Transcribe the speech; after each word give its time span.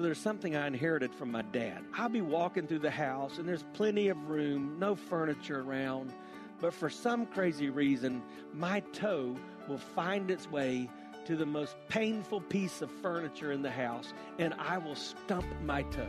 So 0.00 0.04
there's 0.04 0.16
something 0.16 0.56
I 0.56 0.66
inherited 0.66 1.14
from 1.14 1.30
my 1.30 1.42
dad. 1.42 1.84
I'll 1.94 2.08
be 2.08 2.22
walking 2.22 2.66
through 2.66 2.78
the 2.78 2.90
house 2.90 3.36
and 3.36 3.46
there's 3.46 3.66
plenty 3.74 4.08
of 4.08 4.30
room, 4.30 4.78
no 4.78 4.94
furniture 4.94 5.60
around, 5.60 6.14
but 6.58 6.72
for 6.72 6.88
some 6.88 7.26
crazy 7.26 7.68
reason, 7.68 8.22
my 8.54 8.80
toe 8.94 9.36
will 9.68 9.76
find 9.76 10.30
its 10.30 10.50
way 10.50 10.88
to 11.26 11.36
the 11.36 11.44
most 11.44 11.76
painful 11.90 12.40
piece 12.40 12.80
of 12.80 12.90
furniture 12.90 13.52
in 13.52 13.60
the 13.60 13.70
house 13.70 14.14
and 14.38 14.54
I 14.54 14.78
will 14.78 14.94
stump 14.94 15.44
my 15.64 15.82
toe. 15.82 16.08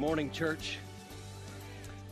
Morning, 0.00 0.30
church. 0.30 0.78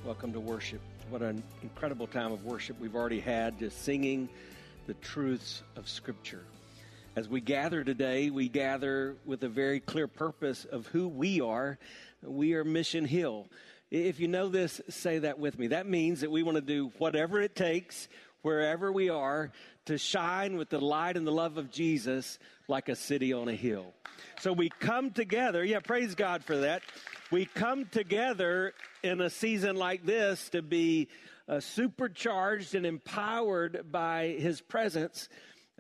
Welcome 0.05 0.35
to 0.35 0.41
worship. 0.41 0.83
What 1.09 1.23
an 1.23 1.43
incredible 1.63 2.07
time 2.07 2.33
of 2.33 2.45
worship 2.45 2.79
we've 2.79 2.95
already 2.95 3.19
had, 3.19 3.59
just 3.59 3.83
singing 3.83 4.29
the 4.87 4.93
truths 4.93 5.63
of 5.75 5.89
Scripture. 5.89 6.43
As 7.17 7.31
we 7.31 7.41
gather 7.41 7.83
today, 7.85 8.29
we 8.29 8.47
gather 8.51 9.17
with 9.25 9.43
a 9.43 9.49
very 9.49 9.81
clear 9.81 10.07
purpose 10.07 10.67
of 10.67 10.87
who 10.89 11.09
we 11.09 11.41
are. 11.41 11.79
We 12.23 12.53
are 12.57 12.63
Mission 12.63 13.07
Hill. 13.07 13.47
If 13.91 14.21
you 14.21 14.29
know 14.29 14.51
this, 14.51 14.83
say 14.91 15.21
that 15.21 15.39
with 15.39 15.59
me. 15.59 15.69
That 15.69 15.89
means 15.89 16.21
that 16.21 16.31
we 16.31 16.43
want 16.43 16.57
to 16.57 16.61
do 16.61 16.93
whatever 16.99 17.41
it 17.41 17.57
takes, 17.57 18.07
wherever 18.43 18.93
we 18.93 19.09
are, 19.09 19.51
to 19.87 19.99
shine 19.99 20.57
with 20.57 20.69
the 20.69 20.81
light 20.81 21.17
and 21.17 21.27
the 21.27 21.33
love 21.33 21.59
of 21.59 21.71
Jesus 21.71 22.39
like 22.69 22.89
a 22.89 22.97
city 22.97 23.33
on 23.33 23.49
a 23.49 23.55
hill. 23.55 23.95
So 24.41 24.53
we 24.53 24.69
come 24.69 25.11
together. 25.11 25.65
Yeah, 25.65 25.81
praise 25.81 26.15
God 26.15 26.45
for 26.45 26.59
that. 26.59 26.83
We 27.31 27.47
come 27.47 27.87
together 27.87 28.75
in 29.03 29.21
a 29.21 29.31
season 29.31 29.77
like 29.77 30.05
this 30.05 30.49
to 30.51 30.63
be 30.63 31.09
uh, 31.49 31.61
supercharged 31.61 32.75
and 32.75 32.87
empowered 32.87 33.87
by 33.91 34.37
His 34.39 34.61
presence. 34.61 35.29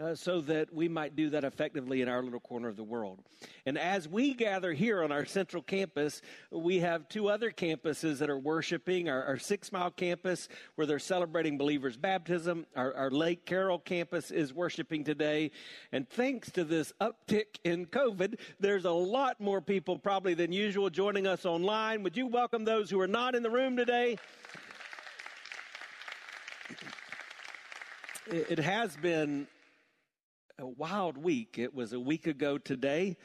Uh, 0.01 0.15
so 0.15 0.41
that 0.41 0.73
we 0.73 0.89
might 0.89 1.17
do 1.17 1.29
that 1.29 1.43
effectively 1.43 2.03
in 2.03 2.09
our 2.09 2.23
little 2.23 2.39
corner 2.39 2.69
of 2.69 2.77
the 2.77 2.85
world. 2.85 3.19
And 3.67 3.77
as 3.77 4.07
we 4.07 4.33
gather 4.33 4.73
here 4.73 5.03
on 5.03 5.11
our 5.11 5.25
central 5.25 5.61
campus, 5.61 6.23
we 6.53 6.79
have 6.79 7.09
two 7.09 7.29
other 7.29 7.51
campuses 7.51 8.19
that 8.19 8.31
are 8.31 8.39
worshiping 8.39 9.09
our, 9.09 9.25
our 9.25 9.39
Six 9.39 9.73
Mile 9.73 9.91
campus, 9.91 10.49
where 10.77 10.87
they're 10.87 11.01
celebrating 11.01 11.59
believers' 11.59 11.97
baptism. 11.97 12.65
Our, 12.77 12.95
our 12.95 13.11
Lake 13.11 13.45
Carroll 13.45 13.81
campus 13.81 14.31
is 14.31 14.55
worshiping 14.55 15.03
today. 15.03 15.51
And 15.91 16.09
thanks 16.09 16.53
to 16.53 16.63
this 16.63 16.93
uptick 17.01 17.59
in 17.65 17.87
COVID, 17.87 18.39
there's 18.61 18.85
a 18.85 18.93
lot 18.93 19.41
more 19.41 19.61
people 19.61 19.99
probably 19.99 20.35
than 20.35 20.53
usual 20.53 20.91
joining 20.91 21.27
us 21.27 21.45
online. 21.45 22.05
Would 22.05 22.17
you 22.17 22.29
welcome 22.29 22.65
those 22.65 22.89
who 22.89 23.01
are 23.01 23.09
not 23.09 23.35
in 23.35 23.43
the 23.43 23.51
room 23.51 23.77
today? 23.77 24.17
It 28.31 28.61
has 28.61 28.97
been 28.97 29.49
a 30.59 30.67
wild 30.67 31.17
week. 31.17 31.57
It 31.57 31.73
was 31.73 31.93
a 31.93 32.01
week 32.01 32.27
ago 32.27 32.59
today 32.59 33.17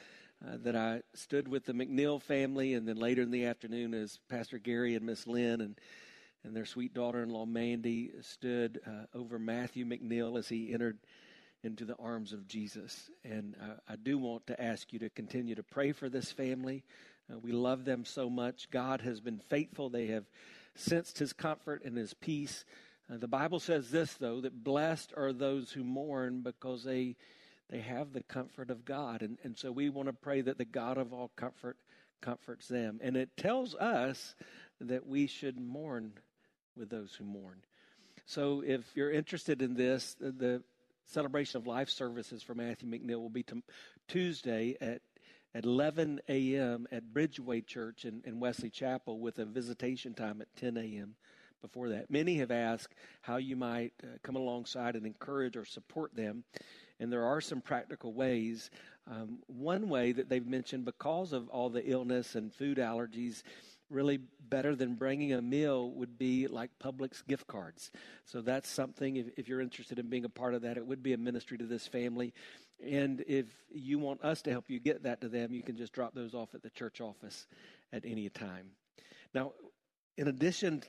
uh, 0.45 0.57
that 0.63 0.75
I 0.75 1.01
stood 1.15 1.47
with 1.47 1.65
the 1.65 1.73
McNeil 1.73 2.21
family, 2.21 2.75
and 2.75 2.87
then 2.87 2.97
later 2.97 3.23
in 3.23 3.31
the 3.31 3.45
afternoon, 3.45 3.95
as 3.95 4.19
Pastor 4.29 4.59
Gary 4.59 4.95
and 4.95 5.05
Miss 5.05 5.25
Lynn 5.25 5.61
and 5.61 5.75
and 6.45 6.53
their 6.53 6.65
sweet 6.65 6.93
daughter-in-law 6.93 7.45
Mandy 7.45 8.11
stood 8.21 8.81
uh, 8.85 9.17
over 9.17 9.39
Matthew 9.39 9.85
McNeil 9.85 10.37
as 10.37 10.49
he 10.49 10.73
entered 10.73 10.97
into 11.63 11.85
the 11.85 11.95
arms 11.95 12.33
of 12.33 12.49
Jesus. 12.49 13.09
And 13.23 13.55
uh, 13.61 13.75
I 13.87 13.95
do 13.95 14.17
want 14.17 14.45
to 14.47 14.61
ask 14.61 14.91
you 14.91 14.99
to 14.99 15.09
continue 15.09 15.55
to 15.55 15.63
pray 15.63 15.93
for 15.93 16.09
this 16.09 16.33
family. 16.33 16.83
Uh, 17.31 17.39
we 17.39 17.53
love 17.53 17.85
them 17.85 18.03
so 18.03 18.29
much. 18.29 18.69
God 18.71 18.99
has 19.01 19.21
been 19.21 19.39
faithful. 19.39 19.89
They 19.89 20.07
have 20.07 20.25
sensed 20.75 21.17
His 21.17 21.31
comfort 21.31 21.81
and 21.85 21.95
His 21.95 22.13
peace. 22.13 22.65
Uh, 23.11 23.17
the 23.17 23.27
Bible 23.27 23.59
says 23.59 23.91
this, 23.91 24.13
though, 24.13 24.41
that 24.41 24.63
blessed 24.63 25.13
are 25.17 25.33
those 25.33 25.71
who 25.71 25.83
mourn 25.83 26.41
because 26.41 26.83
they 26.83 27.15
they 27.69 27.79
have 27.79 28.13
the 28.13 28.23
comfort 28.23 28.69
of 28.69 28.85
God. 28.85 29.21
And, 29.21 29.39
and 29.43 29.57
so 29.57 29.71
we 29.71 29.89
want 29.89 30.07
to 30.07 30.13
pray 30.13 30.41
that 30.41 30.57
the 30.57 30.65
God 30.65 30.97
of 30.97 31.11
all 31.11 31.31
comfort 31.35 31.77
comforts 32.21 32.67
them. 32.67 32.99
And 33.01 33.17
it 33.17 33.35
tells 33.35 33.73
us 33.73 34.35
that 34.79 35.07
we 35.07 35.25
should 35.27 35.59
mourn 35.59 36.13
with 36.77 36.89
those 36.89 37.15
who 37.15 37.23
mourn. 37.23 37.63
So 38.25 38.61
if 38.65 38.81
you're 38.95 39.11
interested 39.11 39.61
in 39.61 39.73
this, 39.73 40.15
the, 40.19 40.61
celebration 41.05 41.57
of 41.57 41.67
life 41.67 41.89
services 41.89 42.41
for 42.41 42.55
Matthew 42.55 42.87
McNeil 42.87 43.19
will 43.19 43.29
be 43.29 43.43
t- 43.43 43.61
Tuesday 44.07 44.77
at 44.79 45.01
at 45.53 45.65
11 45.65 46.21
a.m. 46.29 46.87
at 46.91 47.13
Bridgeway 47.13 47.65
Church 47.67 48.05
in, 48.05 48.23
in 48.25 48.39
Wesley 48.39 48.69
Chapel 48.69 49.19
with 49.19 49.37
a 49.37 49.45
visitation 49.45 50.13
time 50.13 50.41
at 50.41 50.47
10 50.55 50.77
a.m 50.77 51.15
before 51.63 51.89
that. 51.89 52.11
Many 52.11 52.37
have 52.37 52.51
asked 52.51 52.93
how 53.21 53.37
you 53.37 53.55
might 53.55 53.93
uh, 54.03 54.17
come 54.21 54.35
alongside 54.35 54.95
and 54.95 55.07
encourage 55.07 55.57
or 55.57 55.65
support 55.65 56.15
them. 56.15 56.43
And 56.99 57.11
there 57.11 57.23
are 57.23 57.41
some 57.41 57.61
practical 57.61 58.13
ways. 58.13 58.69
Um, 59.09 59.39
one 59.47 59.89
way 59.89 60.11
that 60.11 60.29
they've 60.29 60.45
mentioned, 60.45 60.85
because 60.85 61.33
of 61.33 61.49
all 61.49 61.69
the 61.69 61.83
illness 61.89 62.35
and 62.35 62.53
food 62.53 62.77
allergies, 62.77 63.41
really 63.89 64.19
better 64.49 64.75
than 64.75 64.95
bringing 64.95 65.33
a 65.33 65.41
meal 65.41 65.91
would 65.91 66.17
be 66.17 66.47
like 66.47 66.71
Publix 66.83 67.25
gift 67.25 67.47
cards. 67.47 67.91
So 68.25 68.41
that's 68.41 68.69
something, 68.69 69.17
if, 69.17 69.27
if, 69.37 69.47
you're 69.47 69.61
interested 69.61 69.99
in 69.99 70.09
being 70.09 70.25
a 70.25 70.29
part 70.29 70.53
of 70.53 70.61
that, 70.63 70.77
it 70.77 70.85
would 70.85 71.03
be 71.03 71.13
a 71.13 71.17
ministry 71.17 71.57
to 71.57 71.65
this 71.65 71.87
family. 71.87 72.33
And 72.83 73.23
if 73.27 73.45
you 73.71 73.99
want 73.99 74.23
us 74.23 74.41
to 74.43 74.51
help 74.51 74.69
you 74.69 74.79
get 74.79 75.03
that 75.03 75.21
to 75.21 75.29
them, 75.29 75.53
you 75.53 75.63
can 75.63 75.77
just 75.77 75.93
drop 75.93 76.13
those 76.13 76.33
off 76.33 76.53
at 76.53 76.63
the 76.63 76.69
church 76.69 77.01
office 77.01 77.47
at 77.91 78.03
any 78.05 78.29
time. 78.29 78.71
Now, 79.33 79.53
in 80.17 80.27
addition 80.27 80.83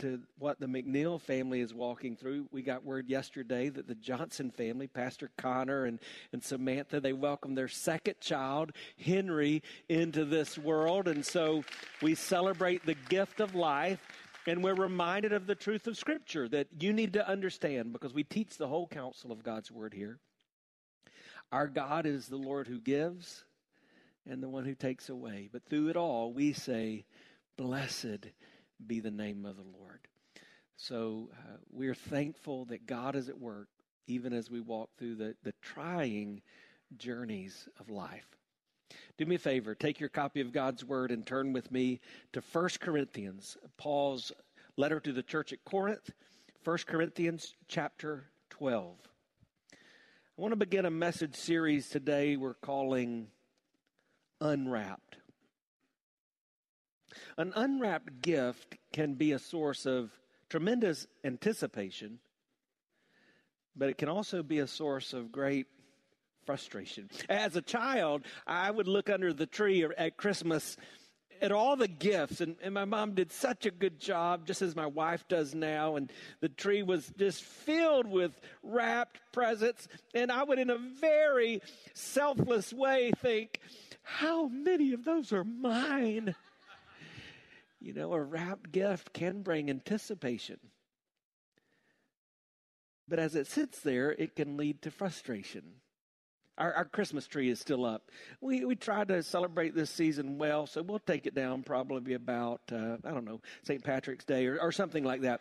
to 0.00 0.20
what 0.38 0.58
the 0.60 0.66
McNeil 0.66 1.20
family 1.20 1.60
is 1.60 1.72
walking 1.72 2.16
through. 2.16 2.46
We 2.50 2.62
got 2.62 2.84
word 2.84 3.08
yesterday 3.08 3.68
that 3.68 3.86
the 3.86 3.94
Johnson 3.94 4.50
family, 4.50 4.86
Pastor 4.86 5.30
Connor 5.36 5.84
and, 5.84 5.98
and 6.32 6.42
Samantha, 6.42 7.00
they 7.00 7.12
welcomed 7.12 7.56
their 7.56 7.68
second 7.68 8.16
child, 8.20 8.72
Henry, 8.98 9.62
into 9.88 10.24
this 10.24 10.58
world. 10.58 11.06
And 11.06 11.24
so 11.24 11.64
we 12.02 12.14
celebrate 12.14 12.84
the 12.84 12.96
gift 13.08 13.40
of 13.40 13.54
life. 13.54 14.00
And 14.46 14.64
we're 14.64 14.74
reminded 14.74 15.34
of 15.34 15.46
the 15.46 15.54
truth 15.54 15.86
of 15.86 15.98
Scripture 15.98 16.48
that 16.48 16.68
you 16.80 16.94
need 16.94 17.12
to 17.12 17.28
understand 17.28 17.92
because 17.92 18.14
we 18.14 18.24
teach 18.24 18.56
the 18.56 18.68
whole 18.68 18.86
counsel 18.86 19.32
of 19.32 19.42
God's 19.42 19.70
Word 19.70 19.92
here. 19.92 20.18
Our 21.52 21.68
God 21.68 22.06
is 22.06 22.26
the 22.26 22.38
Lord 22.38 22.66
who 22.66 22.80
gives 22.80 23.44
and 24.26 24.42
the 24.42 24.48
one 24.48 24.64
who 24.64 24.74
takes 24.74 25.10
away. 25.10 25.50
But 25.52 25.66
through 25.66 25.88
it 25.88 25.96
all, 25.96 26.32
we 26.32 26.54
say, 26.54 27.04
Blessed 27.58 28.28
be 28.86 29.00
the 29.00 29.10
name 29.10 29.44
of 29.44 29.56
the 29.56 29.62
Lord. 29.62 30.00
So 30.76 31.28
uh, 31.32 31.58
we're 31.70 31.94
thankful 31.94 32.64
that 32.66 32.86
God 32.86 33.14
is 33.16 33.28
at 33.28 33.38
work 33.38 33.68
even 34.06 34.32
as 34.32 34.50
we 34.50 34.60
walk 34.60 34.90
through 34.98 35.14
the, 35.14 35.36
the 35.44 35.54
trying 35.62 36.42
journeys 36.96 37.68
of 37.78 37.90
life. 37.90 38.26
Do 39.16 39.26
me 39.26 39.36
a 39.36 39.38
favor, 39.38 39.74
take 39.74 40.00
your 40.00 40.08
copy 40.08 40.40
of 40.40 40.52
God's 40.52 40.84
Word 40.84 41.12
and 41.12 41.24
turn 41.24 41.52
with 41.52 41.70
me 41.70 42.00
to 42.32 42.42
1 42.52 42.68
Corinthians, 42.80 43.56
Paul's 43.76 44.32
letter 44.76 44.98
to 45.00 45.12
the 45.12 45.22
church 45.22 45.52
at 45.52 45.64
Corinth, 45.64 46.10
1 46.64 46.78
Corinthians 46.86 47.54
chapter 47.68 48.24
12. 48.50 48.96
I 49.72 49.76
want 50.42 50.52
to 50.52 50.56
begin 50.56 50.86
a 50.86 50.90
message 50.90 51.36
series 51.36 51.88
today 51.88 52.36
we're 52.36 52.54
calling 52.54 53.28
Unwrapped. 54.40 55.19
An 57.36 57.52
unwrapped 57.54 58.22
gift 58.22 58.76
can 58.92 59.14
be 59.14 59.32
a 59.32 59.38
source 59.38 59.86
of 59.86 60.10
tremendous 60.48 61.06
anticipation, 61.24 62.18
but 63.76 63.88
it 63.88 63.98
can 63.98 64.08
also 64.08 64.42
be 64.42 64.58
a 64.58 64.66
source 64.66 65.12
of 65.12 65.30
great 65.32 65.66
frustration. 66.44 67.08
As 67.28 67.56
a 67.56 67.62
child, 67.62 68.22
I 68.46 68.70
would 68.70 68.88
look 68.88 69.08
under 69.08 69.32
the 69.32 69.46
tree 69.46 69.84
at 69.96 70.16
Christmas 70.16 70.76
at 71.40 71.52
all 71.52 71.76
the 71.76 71.88
gifts, 71.88 72.40
and, 72.40 72.56
and 72.62 72.74
my 72.74 72.84
mom 72.84 73.14
did 73.14 73.32
such 73.32 73.66
a 73.66 73.70
good 73.70 73.98
job, 73.98 74.46
just 74.46 74.62
as 74.62 74.76
my 74.76 74.86
wife 74.86 75.26
does 75.28 75.54
now. 75.54 75.96
And 75.96 76.12
the 76.40 76.48
tree 76.48 76.82
was 76.82 77.10
just 77.18 77.42
filled 77.42 78.06
with 78.06 78.38
wrapped 78.62 79.20
presents. 79.32 79.88
And 80.14 80.30
I 80.30 80.42
would, 80.42 80.58
in 80.58 80.70
a 80.70 80.78
very 80.78 81.62
selfless 81.94 82.72
way, 82.72 83.12
think, 83.18 83.60
how 84.02 84.48
many 84.48 84.92
of 84.92 85.04
those 85.04 85.32
are 85.32 85.44
mine? 85.44 86.34
You 87.80 87.94
know, 87.94 88.12
a 88.12 88.22
wrapped 88.22 88.72
gift 88.72 89.12
can 89.12 89.42
bring 89.42 89.70
anticipation. 89.70 90.58
But 93.08 93.18
as 93.18 93.34
it 93.34 93.48
sits 93.48 93.80
there, 93.80 94.12
it 94.12 94.36
can 94.36 94.56
lead 94.56 94.82
to 94.82 94.90
frustration. 94.90 95.62
Our, 96.56 96.72
our, 96.74 96.84
Christmas 96.84 97.26
tree 97.26 97.48
is 97.48 97.58
still 97.58 97.84
up. 97.84 98.10
We 98.40 98.64
we 98.64 98.76
tried 98.76 99.08
to 99.08 99.22
celebrate 99.22 99.74
this 99.74 99.90
season 99.90 100.38
well, 100.38 100.66
so 100.66 100.82
we'll 100.82 100.98
take 100.98 101.26
it 101.26 101.34
down 101.34 101.62
probably 101.62 102.14
about 102.14 102.60
uh, 102.70 102.98
I 103.02 103.10
don't 103.10 103.24
know 103.24 103.40
St. 103.62 103.82
Patrick's 103.82 104.26
Day 104.26 104.46
or, 104.46 104.60
or 104.60 104.70
something 104.70 105.02
like 105.02 105.22
that. 105.22 105.40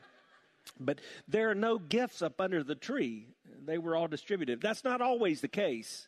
But 0.79 0.99
there 1.27 1.49
are 1.49 1.55
no 1.55 1.77
gifts 1.77 2.21
up 2.21 2.39
under 2.39 2.63
the 2.63 2.75
tree; 2.75 3.27
they 3.65 3.77
were 3.77 3.95
all 3.95 4.07
distributed. 4.07 4.61
That's 4.61 4.83
not 4.83 5.01
always 5.01 5.41
the 5.41 5.47
case. 5.49 6.07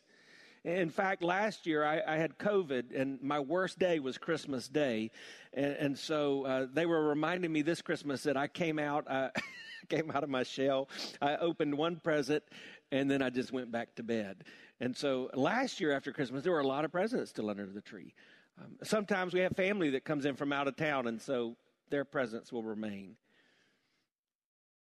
In 0.64 0.90
fact, 0.90 1.22
last 1.22 1.66
year 1.66 1.84
I, 1.84 2.00
I 2.06 2.16
had 2.16 2.38
COVID, 2.38 2.98
and 2.98 3.20
my 3.20 3.40
worst 3.40 3.78
day 3.78 3.98
was 3.98 4.16
Christmas 4.16 4.68
Day, 4.68 5.10
and, 5.52 5.72
and 5.72 5.98
so 5.98 6.44
uh, 6.46 6.66
they 6.72 6.86
were 6.86 7.08
reminding 7.08 7.52
me 7.52 7.62
this 7.62 7.82
Christmas 7.82 8.22
that 8.22 8.36
I 8.36 8.46
came 8.46 8.78
out. 8.78 9.10
Uh, 9.10 9.30
came 9.88 10.10
out 10.12 10.22
of 10.22 10.30
my 10.30 10.42
shell. 10.42 10.88
I 11.20 11.36
opened 11.36 11.76
one 11.76 11.96
present 11.96 12.44
and 12.92 13.10
then 13.10 13.22
I 13.22 13.30
just 13.30 13.52
went 13.52 13.72
back 13.72 13.94
to 13.96 14.02
bed. 14.02 14.44
And 14.80 14.96
so 14.96 15.30
last 15.34 15.80
year 15.80 15.92
after 15.92 16.12
Christmas, 16.12 16.44
there 16.44 16.52
were 16.52 16.60
a 16.60 16.66
lot 16.66 16.84
of 16.84 16.92
presents 16.92 17.30
still 17.30 17.50
under 17.50 17.66
the 17.66 17.80
tree. 17.80 18.14
Um, 18.60 18.76
sometimes 18.82 19.32
we 19.32 19.40
have 19.40 19.56
family 19.56 19.90
that 19.90 20.04
comes 20.04 20.24
in 20.24 20.36
from 20.36 20.52
out 20.52 20.68
of 20.68 20.76
town, 20.76 21.06
and 21.06 21.20
so 21.20 21.56
their 21.88 22.04
presents 22.04 22.52
will 22.52 22.62
remain. 22.62 23.16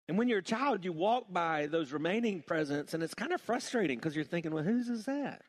And 0.07 0.17
when 0.17 0.27
you're 0.27 0.39
a 0.39 0.43
child, 0.43 0.83
you 0.83 0.91
walk 0.91 1.31
by 1.31 1.67
those 1.67 1.91
remaining 1.91 2.41
presents, 2.41 2.95
and 2.95 3.03
it's 3.03 3.13
kind 3.13 3.31
of 3.31 3.41
frustrating 3.41 3.99
because 3.99 4.15
you're 4.15 4.25
thinking, 4.25 4.51
well, 4.51 4.63
whose 4.63 4.89
is 4.89 5.05
that? 5.05 5.43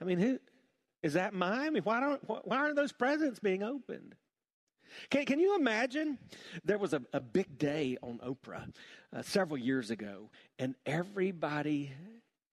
I 0.00 0.04
mean, 0.04 0.18
who 0.18 0.38
is 1.02 1.14
that 1.14 1.34
mine? 1.34 1.66
I 1.66 1.70
mean, 1.70 1.82
why 1.82 2.00
don't 2.00 2.46
why 2.46 2.56
aren't 2.56 2.76
those 2.76 2.92
presents 2.92 3.38
being 3.38 3.62
opened? 3.62 4.14
Can, 5.10 5.24
can 5.24 5.40
you 5.40 5.56
imagine? 5.56 6.18
There 6.64 6.78
was 6.78 6.92
a, 6.92 7.02
a 7.12 7.20
big 7.20 7.58
day 7.58 7.96
on 8.02 8.18
Oprah 8.18 8.72
uh, 9.14 9.22
several 9.22 9.58
years 9.58 9.90
ago, 9.90 10.30
and 10.58 10.74
everybody 10.84 11.92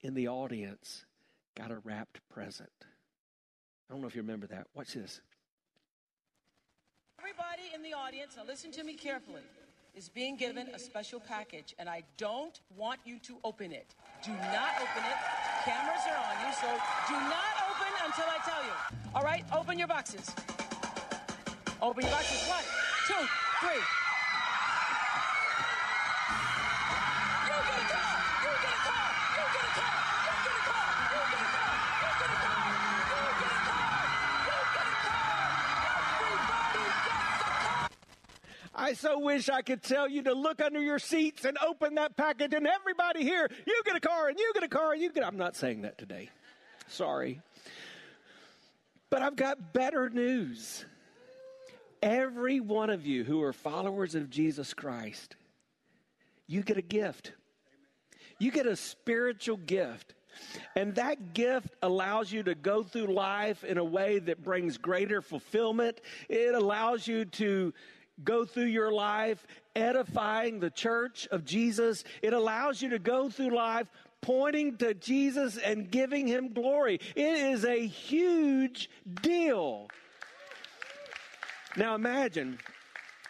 in 0.02 0.14
the 0.14 0.28
audience 0.28 1.06
got 1.56 1.72
a 1.72 1.78
wrapped 1.80 2.20
present. 2.30 2.70
I 2.82 3.94
don't 3.94 4.02
know 4.02 4.08
if 4.08 4.16
you 4.16 4.22
remember 4.22 4.48
that. 4.48 4.68
Watch 4.74 4.94
this. 4.94 5.22
Everybody 7.20 7.74
in 7.74 7.82
the 7.82 7.94
audience, 7.94 8.36
now 8.36 8.44
listen 8.46 8.72
to 8.72 8.84
me 8.84 8.96
carefully, 8.96 9.44
is 9.96 10.10
being 10.10 10.36
given 10.36 10.68
a 10.74 10.80
special 10.80 11.20
package, 11.20 11.76
and 11.78 11.88
I 11.88 12.04
don't 12.18 12.60
want 12.76 13.00
you 13.06 13.20
to 13.20 13.38
open 13.44 13.72
it. 13.72 13.94
Do 14.24 14.32
not 14.32 14.74
open 14.78 15.04
it. 15.06 15.18
Cameras 15.66 16.02
are 16.10 16.18
on 16.18 16.46
you, 16.46 16.54
so 16.54 16.68
do 17.08 17.14
not 17.14 17.54
open 17.70 17.94
until 18.06 18.26
I 18.26 18.40
tell 18.44 18.64
you. 18.64 18.74
All 19.14 19.24
right, 19.24 19.46
open 19.56 19.78
your 19.78 19.88
boxes. 19.88 20.34
Open 21.82 22.02
your 22.04 22.12
boxes. 22.12 22.50
One, 22.50 22.64
two, 23.08 23.28
three. 23.62 23.84
I 38.84 38.96
so 38.96 39.18
wish 39.18 39.48
I 39.48 39.62
could 39.62 39.82
tell 39.82 40.10
you 40.10 40.24
to 40.24 40.34
look 40.34 40.62
under 40.62 40.82
your 40.82 41.00
seats 41.00 41.46
and 41.46 41.58
open 41.66 41.96
that 41.96 42.18
package 42.18 42.54
and 42.54 42.68
everybody 42.68 43.24
here, 43.24 43.50
you 43.66 43.82
get 43.86 43.96
a 43.96 44.02
car 44.02 44.28
and 44.28 44.38
you 44.38 44.52
get 44.54 44.62
a 44.62 44.68
car 44.68 44.92
and 44.92 45.02
you 45.02 45.10
get. 45.10 45.26
I'm 45.26 45.38
not 45.38 45.56
saying 45.56 45.84
that 45.84 45.98
today. 45.98 46.30
Sorry. 46.90 47.40
But 49.10 49.22
I've 49.22 49.38
got 49.38 49.72
better 49.72 50.10
news. 50.10 50.84
Every 52.02 52.60
one 52.60 52.90
of 52.90 53.06
you 53.06 53.24
who 53.24 53.42
are 53.44 53.54
followers 53.54 54.16
of 54.16 54.30
Jesus 54.30 54.74
Christ, 54.74 55.38
you 56.46 56.62
get 56.62 56.76
a 56.76 56.82
gift. 56.82 57.32
You 58.38 58.52
get 58.52 58.66
a 58.66 58.76
spiritual 58.76 59.56
gift. 59.56 60.14
And 60.76 60.96
that 60.96 61.34
gift 61.34 61.70
allows 61.82 62.34
you 62.34 62.44
to 62.44 62.56
go 62.56 62.84
through 62.84 63.14
life 63.14 63.64
in 63.64 63.78
a 63.78 63.84
way 63.84 64.20
that 64.20 64.44
brings 64.44 64.78
greater 64.78 65.22
fulfillment. 65.22 66.02
It 66.28 66.54
allows 66.54 67.08
you 67.08 67.24
to 67.24 67.74
go 68.24 68.46
through 68.46 68.66
your 68.66 68.92
life 68.92 69.46
edifying 69.76 70.60
the 70.60 70.70
church 70.70 71.28
of 71.32 71.46
Jesus. 71.46 72.04
It 72.22 72.34
allows 72.34 72.82
you 72.82 72.90
to 72.90 73.00
go 73.00 73.30
through 73.30 73.56
life 73.56 73.88
pointing 74.22 74.78
to 74.78 74.94
Jesus 74.94 75.58
and 75.58 75.92
giving 75.92 76.28
him 76.28 76.54
glory. 76.54 77.00
It 77.16 77.38
is 77.54 77.66
a 77.66 77.86
huge 77.86 78.90
deal. 79.22 79.88
Now 81.76 81.96
imagine, 81.96 82.60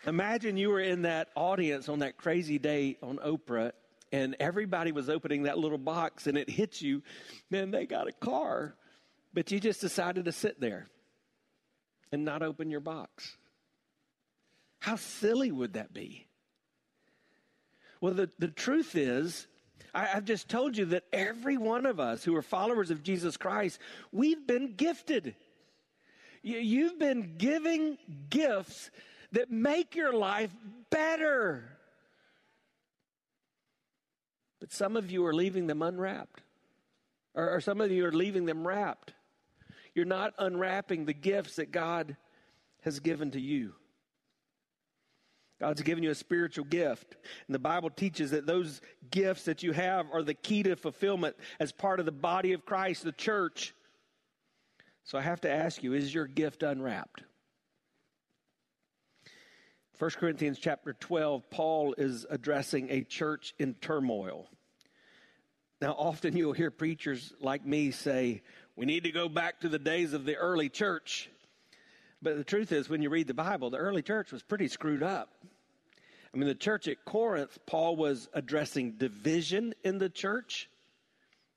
imagine 0.05 0.57
you 0.57 0.69
were 0.69 0.81
in 0.81 1.03
that 1.03 1.29
audience 1.35 1.89
on 1.89 1.99
that 1.99 2.17
crazy 2.17 2.59
day 2.59 2.97
on 3.01 3.17
Oprah 3.17 3.71
and 4.11 4.35
everybody 4.39 4.91
was 4.91 5.09
opening 5.09 5.43
that 5.43 5.57
little 5.57 5.77
box 5.77 6.27
and 6.27 6.37
it 6.37 6.49
hits 6.49 6.81
you, 6.81 7.01
man, 7.49 7.71
they 7.71 7.85
got 7.85 8.07
a 8.07 8.11
car. 8.11 8.75
But 9.33 9.49
you 9.49 9.59
just 9.59 9.81
decided 9.81 10.25
to 10.25 10.31
sit 10.31 10.59
there 10.59 10.87
and 12.11 12.23
not 12.23 12.43
open 12.43 12.69
your 12.69 12.79
box. 12.79 13.37
How 14.83 14.97
silly 14.97 15.49
would 15.49 15.75
that 15.75 15.93
be? 15.93 16.27
Well, 18.01 18.13
the, 18.13 18.29
the 18.37 18.49
truth 18.49 18.97
is, 18.97 19.47
I, 19.93 20.07
have 20.07 20.25
just 20.25 20.49
told 20.49 20.75
you 20.75 20.83
that 20.87 21.05
every 21.13 21.55
one 21.55 21.85
of 21.85 22.01
us 22.01 22.25
who 22.25 22.35
are 22.35 22.41
followers 22.41 22.91
of 22.91 23.01
Jesus 23.01 23.37
Christ, 23.37 23.79
we've 24.11 24.45
been 24.45 24.73
gifted. 24.75 25.35
You, 26.41 26.57
you've 26.57 26.99
been 26.99 27.35
giving 27.37 27.97
gifts 28.29 28.91
that 29.31 29.49
make 29.49 29.95
your 29.95 30.11
life 30.11 30.51
better. 30.89 31.63
But 34.59 34.73
some 34.73 34.97
of 34.97 35.11
you 35.11 35.25
are 35.25 35.33
leaving 35.33 35.67
them 35.67 35.81
unwrapped, 35.81 36.41
or, 37.33 37.51
or 37.51 37.61
some 37.61 37.79
of 37.79 37.89
you 37.89 38.05
are 38.05 38.11
leaving 38.11 38.43
them 38.43 38.67
wrapped. 38.67 39.13
You're 39.95 40.03
not 40.03 40.33
unwrapping 40.37 41.05
the 41.05 41.13
gifts 41.13 41.55
that 41.55 41.71
God 41.71 42.17
has 42.81 42.99
given 42.99 43.31
to 43.31 43.39
you. 43.39 43.75
God's 45.63 45.81
given 45.81 46.03
you 46.03 46.11
a 46.11 46.15
spiritual 46.15 46.65
gift. 46.65 47.15
And 47.47 47.55
the 47.55 47.59
Bible 47.59 47.89
teaches 47.89 48.31
that 48.31 48.45
those 48.45 48.81
gifts 49.09 49.45
that 49.45 49.63
you 49.63 49.71
have 49.71 50.07
are 50.11 50.21
the 50.21 50.33
key 50.33 50.61
to 50.63 50.75
fulfillment 50.75 51.37
as 51.57 51.71
part 51.71 52.01
of 52.01 52.05
the 52.05 52.11
body 52.11 52.51
of 52.51 52.65
Christ, 52.65 53.05
the 53.05 53.13
church. 53.13 53.73
So 55.05 55.17
I 55.17 55.21
have 55.21 55.39
to 55.39 55.49
ask 55.49 55.81
you, 55.81 55.93
is 55.93 56.13
your 56.13 56.27
gift 56.27 56.63
unwrapped? 56.63 57.23
1 59.99 60.11
Corinthians 60.19 60.59
chapter 60.59 60.97
12, 60.99 61.49
Paul 61.49 61.95
is 61.97 62.25
addressing 62.29 62.89
a 62.89 63.05
church 63.05 63.53
in 63.57 63.73
turmoil. 63.75 64.49
Now, 65.79 65.93
often 65.93 66.35
you'll 66.35 66.51
hear 66.51 66.71
preachers 66.71 67.31
like 67.39 67.65
me 67.65 67.91
say, 67.91 68.41
we 68.75 68.85
need 68.85 69.05
to 69.05 69.13
go 69.13 69.29
back 69.29 69.61
to 69.61 69.69
the 69.69 69.79
days 69.79 70.11
of 70.11 70.25
the 70.25 70.35
early 70.35 70.67
church. 70.67 71.29
But 72.21 72.35
the 72.35 72.43
truth 72.43 72.73
is, 72.73 72.89
when 72.89 73.01
you 73.01 73.09
read 73.09 73.27
the 73.27 73.33
Bible, 73.33 73.69
the 73.69 73.77
early 73.77 74.01
church 74.01 74.33
was 74.33 74.43
pretty 74.43 74.67
screwed 74.67 75.03
up. 75.03 75.29
I 76.33 76.37
mean, 76.37 76.47
the 76.47 76.55
church 76.55 76.87
at 76.87 77.05
Corinth, 77.05 77.59
Paul 77.67 77.95
was 77.95 78.27
addressing 78.33 78.93
division 78.93 79.73
in 79.83 79.99
the 79.99 80.09
church. 80.09 80.69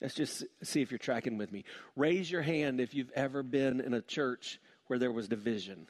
Let's 0.01 0.15
just 0.15 0.45
see 0.63 0.83
if 0.83 0.91
you're 0.91 0.99
tracking 0.99 1.39
with 1.39 1.51
me. 1.51 1.65
Raise 1.95 2.31
your 2.31 2.43
hand 2.43 2.81
if 2.81 2.95
you've 2.95 3.13
ever 3.13 3.43
been 3.43 3.81
in 3.81 3.95
a 3.95 4.03
church 4.03 4.61
where 4.89 4.99
there 4.99 5.11
was 5.11 5.29
division. 5.29 5.87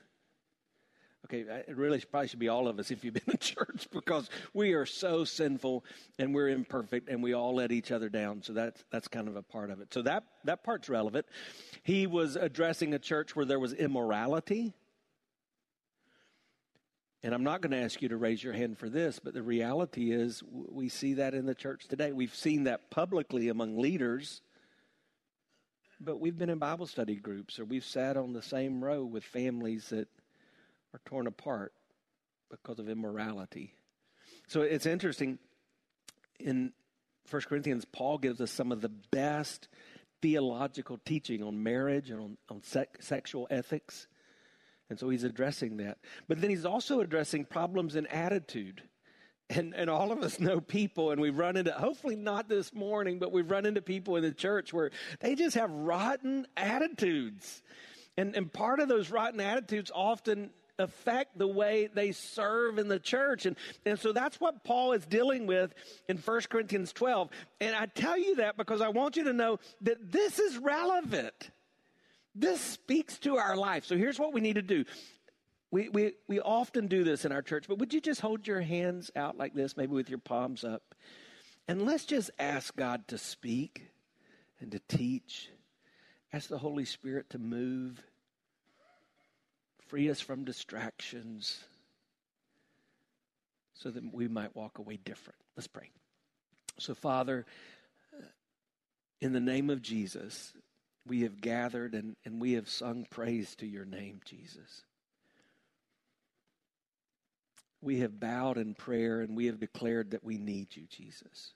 Okay, 1.25 1.41
it 1.41 1.77
really 1.77 2.01
probably 2.09 2.29
should 2.29 2.39
be 2.39 2.49
all 2.49 2.69
of 2.69 2.79
us 2.79 2.93
if 2.93 3.05
you've 3.05 3.15
been 3.15 3.25
in 3.27 3.39
church 3.41 3.89
because 3.91 4.31
we 4.55 4.75
are 4.75 4.87
so 4.87 5.25
sinful 5.25 5.85
and 6.21 6.33
we're 6.33 6.51
imperfect 6.51 7.09
and 7.09 7.21
we 7.21 7.33
all 7.33 7.57
let 7.57 7.73
each 7.73 7.91
other 7.91 8.09
down. 8.09 8.43
So 8.43 8.53
that's 8.53 8.85
that's 8.93 9.09
kind 9.09 9.27
of 9.27 9.35
a 9.35 9.43
part 9.43 9.71
of 9.71 9.81
it. 9.81 9.93
So 9.93 10.03
that 10.03 10.23
that 10.45 10.63
part's 10.63 10.89
relevant. 10.89 11.27
He 11.83 12.07
was 12.07 12.37
addressing 12.37 12.95
a 12.95 13.01
church 13.01 13.35
where 13.35 13.45
there 13.45 13.59
was 13.59 13.73
immorality. 13.73 14.73
And 17.27 17.35
I'm 17.35 17.43
not 17.43 17.61
going 17.61 17.73
to 17.73 17.83
ask 17.83 18.01
you 18.03 18.09
to 18.11 18.17
raise 18.17 18.45
your 18.45 18.53
hand 18.53 18.79
for 18.79 18.89
this, 18.89 19.19
but 19.19 19.35
the 19.35 19.43
reality 19.43 20.13
is 20.13 20.45
we 20.47 20.89
see 20.89 21.15
that 21.15 21.35
in 21.35 21.45
the 21.45 21.57
church 21.57 21.89
today. 21.89 22.13
We've 22.13 22.33
seen 22.33 22.63
that 22.65 22.89
publicly 22.89 23.49
among 23.49 23.79
leaders, 23.79 24.43
but 25.99 26.21
we've 26.21 26.39
been 26.39 26.51
in 26.51 26.59
Bible 26.59 26.87
study 26.87 27.17
groups 27.17 27.59
or 27.59 27.65
we've 27.65 27.85
sat 27.85 28.17
on 28.17 28.33
the 28.33 28.43
same 28.43 28.81
row 28.81 29.05
with 29.05 29.25
families 29.25 29.89
that 29.89 30.07
are 30.95 31.01
torn 31.05 31.27
apart 31.27 31.73
because 32.49 32.79
of 32.79 32.89
immorality. 32.89 33.75
So 34.47 34.61
it's 34.61 34.87
interesting. 34.87 35.41
In 36.39 36.73
1 37.29 37.43
Corinthians, 37.43 37.85
Paul 37.87 38.19
gives 38.19 38.41
us 38.41 38.53
some 38.53 38.71
of 38.71 38.83
the 38.83 38.93
best 39.11 39.67
theological 40.23 41.01
teaching 41.05 41.43
on 41.43 41.61
marriage 41.61 42.09
and 42.09 42.21
on, 42.21 42.37
on 42.49 42.63
sexual 43.01 43.49
ethics. 43.51 44.07
And 44.89 44.99
so 44.99 45.09
he's 45.09 45.25
addressing 45.25 45.79
that. 45.79 45.99
But 46.29 46.41
then 46.41 46.51
he's 46.51 46.65
also 46.65 47.01
addressing 47.01 47.45
problems 47.45 47.97
in 47.97 48.07
attitude. 48.07 48.83
And, 49.49 49.75
and 49.75 49.89
all 49.89 50.13
of 50.13 50.23
us 50.23 50.41
know 50.41 50.61
people, 50.61 51.13
and 51.13 51.21
we've 51.21 51.37
run 51.37 51.57
into, 51.57 51.73
hopefully 51.73 52.17
not 52.17 52.49
this 52.49 52.73
morning, 52.73 53.19
but 53.19 53.33
we've 53.33 53.51
run 53.51 53.67
into 53.67 53.83
people 53.83 54.17
in 54.17 54.23
the 54.23 54.33
church 54.33 54.73
where 54.73 54.91
they 55.21 55.35
just 55.35 55.57
have 55.57 55.71
rotten 55.71 56.47
attitudes. 56.57 57.63
And, 58.17 58.35
and 58.35 58.53
part 58.53 58.81
of 58.81 58.89
those 58.89 59.11
rotten 59.11 59.41
attitudes 59.41 59.91
often 59.95 60.51
affect 60.79 61.39
the 61.39 61.47
way 61.47 61.89
they 61.93 62.13
serve 62.13 62.79
in 62.79 62.89
the 62.89 62.99
church. 62.99 63.47
And, 63.47 63.57
and 63.85 63.99
so 63.99 64.13
that's 64.13 64.41
what 64.41 64.65
Paul 64.65 64.93
is 64.93 65.07
dealing 65.07 65.47
with 65.47 65.73
in 66.09 66.19
1 66.19 66.41
Corinthians 66.51 66.93
12. 66.93 67.31
And 67.61 67.75
I 67.75 67.87
tell 67.87 68.19
you 68.19 68.37
that 68.37 68.57
because 68.57 68.81
I 68.81 68.89
want 68.89 69.17
you 69.17 69.25
to 69.25 69.33
know 69.33 69.59
that 69.83 70.13
this 70.13 70.39
is 70.39 70.59
relevant. 70.59 71.51
This 72.39 72.61
speaks 72.61 73.19
to 73.21 73.37
our 73.37 73.57
life. 73.57 73.85
So 73.87 73.97
here's 73.97 74.19
what 74.19 74.33
we 74.33 74.41
need 74.41 74.55
to 74.55 74.63
do. 74.63 74.85
We, 75.71 75.89
we, 75.89 76.13
we 76.29 76.41
often 76.41 76.87
do 76.87 77.03
this 77.03 77.25
in 77.25 77.33
our 77.33 77.43
church, 77.43 77.67
but 77.69 77.79
would 77.79 77.93
you 77.93 78.01
just 78.01 78.21
hold 78.21 78.47
your 78.47 78.61
hands 78.61 79.11
out 79.17 79.37
like 79.37 79.55
this, 79.55 79.77
maybe 79.77 79.93
with 79.93 80.09
your 80.09 80.19
palms 80.19 80.63
up? 80.63 80.95
And 81.67 81.83
let's 81.83 82.05
just 82.05 82.31
ask 82.39 82.77
God 82.77 83.09
to 83.09 83.19
speak 83.19 83.89
and 84.61 84.71
to 84.73 84.81
teach. 84.87 85.49
Ask 86.33 86.49
the 86.49 86.59
Holy 86.59 86.85
Spirit 86.85 87.31
to 87.31 87.39
move 87.39 88.03
Free 89.89 90.11
us 90.11 90.21
from 90.21 90.45
distractions 90.45 91.63
so 93.75 93.91
that 93.91 94.13
we 94.13 94.27
might 94.27 94.57
walk 94.57 94.79
away 94.79 94.99
different. 95.05 95.39
Let's 95.57 95.69
pray. 95.69 95.91
So, 96.79 96.95
Father, 96.95 97.47
in 99.21 99.33
the 99.33 99.41
name 99.41 99.71
of 99.71 99.83
Jesus, 99.83 100.53
we 101.07 101.23
have 101.23 101.41
gathered 101.41 101.95
and, 101.95 102.17
and 102.25 102.41
we 102.41 102.55
have 102.55 102.69
sung 102.69 103.07
praise 103.11 103.55
to 103.57 103.67
your 103.67 103.85
name, 103.85 104.21
Jesus. 104.25 104.83
We 107.81 108.01
have 108.01 108.19
bowed 108.19 108.59
in 108.59 108.75
prayer 108.75 109.21
and 109.21 109.37
we 109.37 109.47
have 109.47 109.61
declared 109.61 110.11
that 110.11 110.25
we 110.25 110.39
need 110.39 110.75
you, 110.75 110.87
Jesus. 110.89 111.53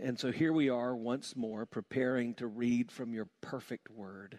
And 0.00 0.18
so 0.18 0.30
here 0.30 0.52
we 0.52 0.68
are 0.68 0.94
once 0.94 1.36
more 1.36 1.66
preparing 1.66 2.34
to 2.34 2.46
read 2.46 2.90
from 2.90 3.14
your 3.14 3.28
perfect 3.40 3.90
word. 3.90 4.38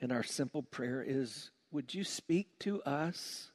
And 0.00 0.12
our 0.12 0.22
simple 0.22 0.62
prayer 0.62 1.02
is 1.06 1.50
Would 1.70 1.94
you 1.94 2.04
speak 2.04 2.58
to 2.60 2.82
us? 2.82 3.50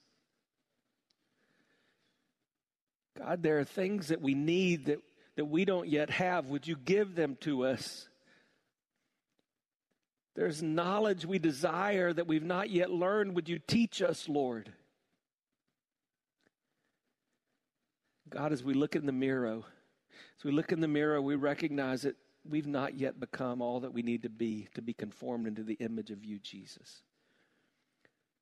God, 3.18 3.44
there 3.44 3.60
are 3.60 3.66
things 3.66 4.08
that 4.08 4.22
we 4.22 4.34
need 4.34 4.86
that, 4.86 5.00
that 5.40 5.46
we 5.46 5.64
don't 5.64 5.88
yet 5.88 6.10
have. 6.10 6.48
Would 6.48 6.68
you 6.68 6.76
give 6.76 7.16
them 7.16 7.38
to 7.40 7.64
us? 7.64 8.10
There's 10.36 10.62
knowledge 10.62 11.26
we 11.26 11.40
desire 11.40 12.12
that 12.12 12.28
we've 12.28 12.44
not 12.44 12.70
yet 12.70 12.92
learned. 12.92 13.38
Would 13.38 13.48
you 13.48 13.58
teach 13.58 14.02
us, 14.02 14.28
Lord? 14.28 14.70
God, 18.30 18.52
as 18.52 18.66
we 18.66 18.74
look 18.74 18.98
in 18.98 19.06
the 19.06 19.14
mirror, 19.14 19.64
as 20.38 20.44
we 20.44 20.52
look 20.52 20.74
in 20.74 20.82
the 20.82 20.90
mirror, 20.90 21.22
we 21.22 21.36
recognize 21.36 22.02
that 22.02 22.18
we've 22.44 22.68
not 22.68 23.00
yet 23.00 23.18
become 23.18 23.62
all 23.62 23.80
that 23.80 23.94
we 23.94 24.02
need 24.02 24.24
to 24.24 24.30
be 24.30 24.68
to 24.74 24.82
be 24.82 24.94
conformed 24.94 25.48
into 25.48 25.64
the 25.64 25.76
image 25.76 26.12
of 26.12 26.26
you, 26.26 26.40
Jesus. 26.40 27.02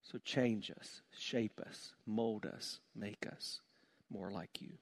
So 0.01 0.17
change 0.17 0.71
us, 0.71 1.03
shape 1.15 1.61
us, 1.63 1.93
mold 2.07 2.47
us, 2.47 2.79
make 2.95 3.27
us 3.31 3.61
more 4.09 4.31
like 4.31 4.61
you. 4.61 4.79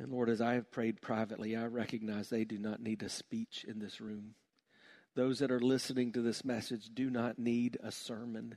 And 0.00 0.10
Lord, 0.10 0.30
as 0.30 0.40
I 0.40 0.54
have 0.54 0.70
prayed 0.70 1.02
privately, 1.02 1.54
I 1.54 1.66
recognize 1.66 2.30
they 2.30 2.44
do 2.44 2.56
not 2.58 2.80
need 2.80 3.02
a 3.02 3.10
speech 3.10 3.66
in 3.68 3.80
this 3.80 4.00
room. 4.00 4.34
Those 5.14 5.40
that 5.40 5.50
are 5.50 5.60
listening 5.60 6.12
to 6.12 6.22
this 6.22 6.42
message 6.42 6.88
do 6.94 7.10
not 7.10 7.38
need 7.38 7.76
a 7.82 7.92
sermon, 7.92 8.56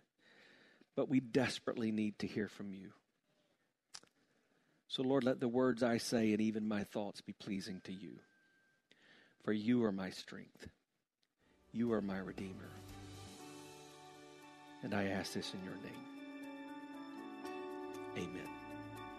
but 0.96 1.10
we 1.10 1.20
desperately 1.20 1.92
need 1.92 2.18
to 2.20 2.28
hear 2.28 2.48
from 2.48 2.74
you. 2.74 2.94
So, 4.88 5.04
Lord, 5.04 5.26
let 5.26 5.42
the 5.42 5.50
words 5.50 5.84
I 5.84 5.98
say 5.98 6.32
and 6.32 6.40
even 6.40 6.66
my 6.66 6.86
thoughts 6.86 7.20
be 7.20 7.34
pleasing 7.34 7.82
to 7.84 7.92
you. 7.92 8.20
For 9.44 9.52
you 9.52 9.84
are 9.84 9.92
my 9.92 10.12
strength, 10.12 10.70
you 11.74 11.92
are 11.92 12.02
my 12.02 12.20
Redeemer. 12.20 12.72
And 14.82 14.94
I 14.94 15.08
ask 15.08 15.34
this 15.34 15.54
in 15.54 15.62
your 15.66 15.76
name. 15.84 15.92
Amen. 18.16 18.63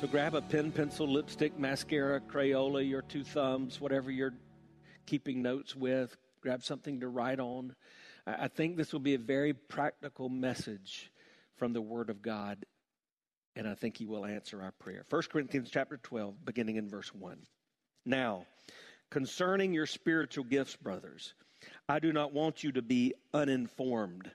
So 0.00 0.06
grab 0.06 0.34
a 0.34 0.42
pen, 0.42 0.72
pencil, 0.72 1.10
lipstick, 1.10 1.58
mascara, 1.58 2.20
Crayola, 2.20 2.86
your 2.88 3.02
two 3.02 3.24
thumbs, 3.24 3.80
whatever 3.80 4.10
you're 4.10 4.34
keeping 5.06 5.42
notes 5.42 5.74
with. 5.74 6.16
Grab 6.42 6.62
something 6.62 7.00
to 7.00 7.08
write 7.08 7.40
on. 7.40 7.74
I 8.26 8.48
think 8.48 8.76
this 8.76 8.92
will 8.92 9.00
be 9.00 9.14
a 9.14 9.18
very 9.18 9.54
practical 9.54 10.28
message 10.28 11.10
from 11.56 11.72
the 11.72 11.80
Word 11.80 12.10
of 12.10 12.20
God 12.20 12.66
and 13.56 13.66
I 13.66 13.74
think 13.74 13.96
he 13.96 14.04
will 14.04 14.26
answer 14.26 14.62
our 14.62 14.72
prayer. 14.72 15.02
1 15.08 15.22
Corinthians 15.32 15.70
chapter 15.72 15.96
12, 15.96 16.44
beginning 16.44 16.76
in 16.76 16.88
verse 16.88 17.12
1. 17.14 17.38
Now, 18.04 18.46
concerning 19.10 19.72
your 19.72 19.86
spiritual 19.86 20.44
gifts, 20.44 20.76
brothers, 20.76 21.32
I 21.88 21.98
do 21.98 22.12
not 22.12 22.34
want 22.34 22.62
you 22.62 22.72
to 22.72 22.82
be 22.82 23.14
uninformed. 23.32 24.30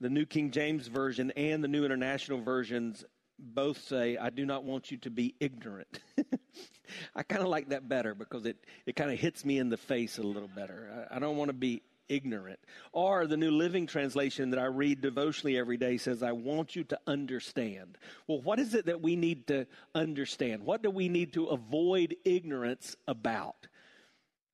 The 0.00 0.10
New 0.10 0.26
King 0.26 0.50
James 0.50 0.88
Version 0.88 1.30
and 1.36 1.62
the 1.62 1.68
New 1.68 1.84
International 1.84 2.42
Versions 2.42 3.04
both 3.38 3.82
say, 3.86 4.16
I 4.16 4.30
do 4.30 4.46
not 4.46 4.64
want 4.64 4.90
you 4.90 4.96
to 4.98 5.10
be 5.10 5.34
ignorant. 5.40 6.00
I 7.14 7.22
kind 7.22 7.42
of 7.42 7.48
like 7.48 7.70
that 7.70 7.88
better 7.88 8.14
because 8.14 8.46
it, 8.46 8.56
it 8.86 8.96
kind 8.96 9.10
of 9.10 9.18
hits 9.18 9.44
me 9.44 9.58
in 9.58 9.68
the 9.68 9.76
face 9.76 10.18
a 10.18 10.22
little 10.22 10.48
better. 10.48 11.06
I, 11.10 11.16
I 11.16 11.18
don't 11.18 11.36
want 11.36 11.48
to 11.48 11.54
be 11.54 11.82
ignorant. 12.08 12.60
Or 12.92 13.26
the 13.26 13.36
New 13.36 13.50
Living 13.50 13.86
Translation 13.86 14.50
that 14.50 14.58
I 14.58 14.66
read 14.66 15.00
devotionally 15.00 15.56
every 15.56 15.76
day 15.76 15.96
says, 15.96 16.22
I 16.22 16.32
want 16.32 16.76
you 16.76 16.84
to 16.84 16.98
understand. 17.06 17.98
Well, 18.26 18.40
what 18.40 18.60
is 18.60 18.74
it 18.74 18.86
that 18.86 19.00
we 19.00 19.16
need 19.16 19.46
to 19.48 19.66
understand? 19.94 20.62
What 20.62 20.82
do 20.82 20.90
we 20.90 21.08
need 21.08 21.32
to 21.34 21.46
avoid 21.46 22.16
ignorance 22.24 22.96
about? 23.08 23.66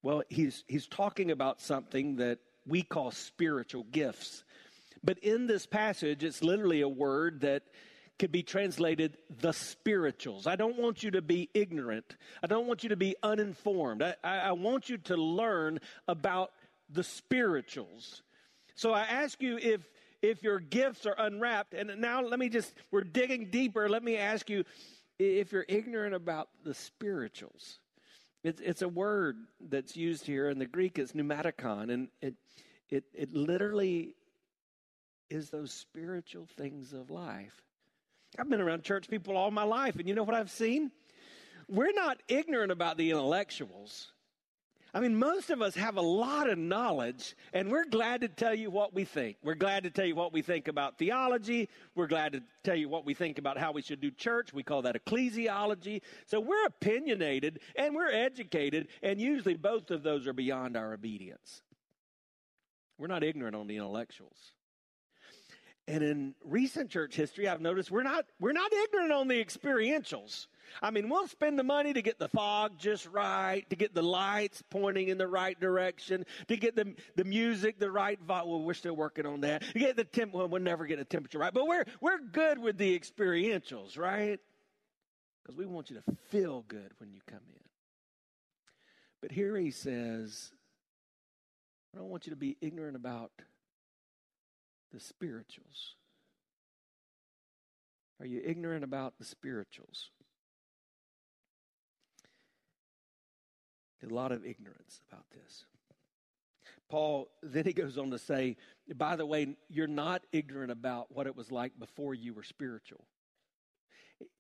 Well, 0.02 0.22
he's, 0.28 0.64
he's 0.66 0.86
talking 0.86 1.30
about 1.30 1.60
something 1.60 2.16
that 2.16 2.38
we 2.66 2.82
call 2.82 3.10
spiritual 3.10 3.84
gifts. 3.84 4.44
But 5.02 5.18
in 5.18 5.46
this 5.46 5.66
passage, 5.66 6.24
it's 6.24 6.42
literally 6.42 6.82
a 6.82 6.88
word 6.88 7.40
that 7.40 7.64
could 8.20 8.30
be 8.30 8.42
translated 8.42 9.16
the 9.40 9.52
spirituals. 9.52 10.46
I 10.46 10.54
don't 10.54 10.76
want 10.76 11.02
you 11.02 11.10
to 11.12 11.22
be 11.22 11.48
ignorant. 11.54 12.16
I 12.42 12.48
don't 12.48 12.66
want 12.66 12.82
you 12.82 12.90
to 12.90 12.96
be 12.96 13.16
uninformed. 13.22 14.02
I, 14.02 14.14
I, 14.22 14.52
want 14.52 14.90
you 14.90 14.98
to 14.98 15.16
learn 15.16 15.80
about 16.06 16.52
the 16.90 17.02
spirituals. 17.02 18.22
So 18.74 18.92
I 18.92 19.00
ask 19.04 19.40
you 19.40 19.56
if 19.56 19.80
if 20.20 20.42
your 20.42 20.60
gifts 20.60 21.06
are 21.06 21.14
unwrapped 21.16 21.72
and 21.72 21.98
now 21.98 22.20
let 22.20 22.38
me 22.38 22.50
just 22.50 22.74
we're 22.90 23.04
digging 23.04 23.50
deeper. 23.50 23.88
Let 23.88 24.04
me 24.04 24.18
ask 24.18 24.50
you 24.50 24.64
if 25.18 25.50
you're 25.50 25.64
ignorant 25.66 26.14
about 26.14 26.50
the 26.62 26.74
spirituals. 26.74 27.78
It's 28.44 28.60
it's 28.60 28.82
a 28.82 28.88
word 28.88 29.36
that's 29.70 29.96
used 29.96 30.26
here 30.26 30.50
in 30.50 30.58
the 30.58 30.66
Greek 30.66 30.98
It's 30.98 31.12
pneumatikon 31.12 31.90
and 31.90 32.08
it 32.20 32.34
it 32.90 33.04
it 33.14 33.32
literally 33.32 34.14
is 35.30 35.48
those 35.48 35.72
spiritual 35.72 36.46
things 36.58 36.92
of 36.92 37.10
life. 37.10 37.62
I've 38.38 38.48
been 38.48 38.60
around 38.60 38.82
church 38.82 39.08
people 39.08 39.36
all 39.36 39.50
my 39.50 39.64
life 39.64 39.96
and 39.96 40.08
you 40.08 40.14
know 40.14 40.22
what 40.22 40.34
I've 40.34 40.50
seen? 40.50 40.90
We're 41.68 41.92
not 41.92 42.22
ignorant 42.28 42.72
about 42.72 42.96
the 42.96 43.10
intellectuals. 43.10 44.12
I 44.92 44.98
mean, 44.98 45.16
most 45.16 45.50
of 45.50 45.62
us 45.62 45.76
have 45.76 45.96
a 45.96 46.02
lot 46.02 46.50
of 46.50 46.58
knowledge, 46.58 47.36
and 47.52 47.70
we're 47.70 47.84
glad 47.84 48.22
to 48.22 48.28
tell 48.28 48.54
you 48.54 48.70
what 48.70 48.92
we 48.92 49.04
think. 49.04 49.36
We're 49.40 49.54
glad 49.54 49.84
to 49.84 49.90
tell 49.90 50.04
you 50.04 50.16
what 50.16 50.32
we 50.32 50.42
think 50.42 50.66
about 50.66 50.98
theology. 50.98 51.68
We're 51.94 52.08
glad 52.08 52.32
to 52.32 52.42
tell 52.64 52.74
you 52.74 52.88
what 52.88 53.04
we 53.04 53.14
think 53.14 53.38
about 53.38 53.56
how 53.56 53.70
we 53.70 53.82
should 53.82 54.00
do 54.00 54.10
church. 54.10 54.52
We 54.52 54.64
call 54.64 54.82
that 54.82 54.96
ecclesiology. 54.96 56.02
So 56.26 56.40
we're 56.40 56.66
opinionated 56.66 57.60
and 57.76 57.94
we're 57.94 58.10
educated, 58.10 58.88
and 59.00 59.20
usually 59.20 59.54
both 59.54 59.92
of 59.92 60.02
those 60.02 60.26
are 60.26 60.32
beyond 60.32 60.76
our 60.76 60.92
obedience. 60.92 61.62
We're 62.98 63.06
not 63.06 63.22
ignorant 63.22 63.54
on 63.54 63.68
the 63.68 63.76
intellectuals. 63.76 64.52
And 65.90 66.04
in 66.04 66.34
recent 66.44 66.88
church 66.88 67.16
history, 67.16 67.48
I've 67.48 67.60
noticed 67.60 67.90
we're 67.90 68.04
not, 68.04 68.24
we're 68.38 68.52
not 68.52 68.72
ignorant 68.72 69.10
on 69.10 69.26
the 69.26 69.44
experientials. 69.44 70.46
I 70.80 70.92
mean, 70.92 71.08
we'll 71.08 71.26
spend 71.26 71.58
the 71.58 71.64
money 71.64 71.92
to 71.92 72.00
get 72.00 72.20
the 72.20 72.28
fog 72.28 72.78
just 72.78 73.06
right, 73.08 73.68
to 73.70 73.74
get 73.74 73.92
the 73.92 74.02
lights 74.02 74.62
pointing 74.70 75.08
in 75.08 75.18
the 75.18 75.26
right 75.26 75.58
direction, 75.58 76.24
to 76.46 76.56
get 76.56 76.76
the, 76.76 76.94
the 77.16 77.24
music 77.24 77.80
the 77.80 77.90
right 77.90 78.20
Well, 78.24 78.62
we're 78.62 78.74
still 78.74 78.94
working 78.94 79.26
on 79.26 79.40
that. 79.40 79.62
To 79.62 79.78
get 79.80 79.96
the 79.96 80.04
temp. 80.04 80.32
Well, 80.32 80.46
we'll 80.46 80.62
never 80.62 80.86
get 80.86 81.00
the 81.00 81.04
temperature 81.04 81.40
right, 81.40 81.52
but 81.52 81.66
we're 81.66 81.84
we're 82.00 82.20
good 82.20 82.60
with 82.60 82.78
the 82.78 82.96
experientials, 82.96 83.98
right? 83.98 84.38
Because 85.42 85.56
we 85.56 85.66
want 85.66 85.90
you 85.90 85.96
to 85.96 86.16
feel 86.28 86.64
good 86.68 86.92
when 86.98 87.10
you 87.10 87.20
come 87.26 87.40
in. 87.48 87.62
But 89.20 89.32
here 89.32 89.56
he 89.56 89.72
says, 89.72 90.52
I 91.92 91.98
don't 91.98 92.10
want 92.10 92.28
you 92.28 92.30
to 92.30 92.36
be 92.36 92.56
ignorant 92.60 92.94
about 92.94 93.32
the 94.92 95.00
spirituals. 95.00 95.94
Are 98.20 98.26
you 98.26 98.42
ignorant 98.44 98.84
about 98.84 99.18
the 99.18 99.24
spirituals? 99.24 100.10
A 104.02 104.12
lot 104.12 104.32
of 104.32 104.44
ignorance 104.46 105.00
about 105.10 105.24
this. 105.30 105.64
Paul, 106.88 107.28
then 107.42 107.64
he 107.64 107.72
goes 107.72 107.96
on 107.98 108.10
to 108.10 108.18
say, 108.18 108.56
by 108.94 109.14
the 109.14 109.26
way, 109.26 109.56
you're 109.68 109.86
not 109.86 110.22
ignorant 110.32 110.72
about 110.72 111.14
what 111.14 111.26
it 111.26 111.36
was 111.36 111.52
like 111.52 111.78
before 111.78 112.14
you 112.14 112.34
were 112.34 112.42
spiritual. 112.42 113.04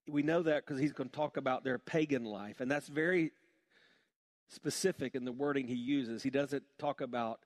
We 0.08 0.22
know 0.22 0.42
that 0.42 0.66
because 0.66 0.80
he's 0.80 0.92
going 0.92 1.10
to 1.10 1.16
talk 1.16 1.36
about 1.36 1.62
their 1.62 1.78
pagan 1.78 2.24
life, 2.24 2.60
and 2.60 2.70
that's 2.70 2.88
very 2.88 3.32
specific 4.48 5.14
in 5.14 5.24
the 5.24 5.32
wording 5.32 5.68
he 5.68 5.74
uses. 5.74 6.22
He 6.22 6.30
doesn't 6.30 6.64
talk 6.78 7.00
about 7.00 7.40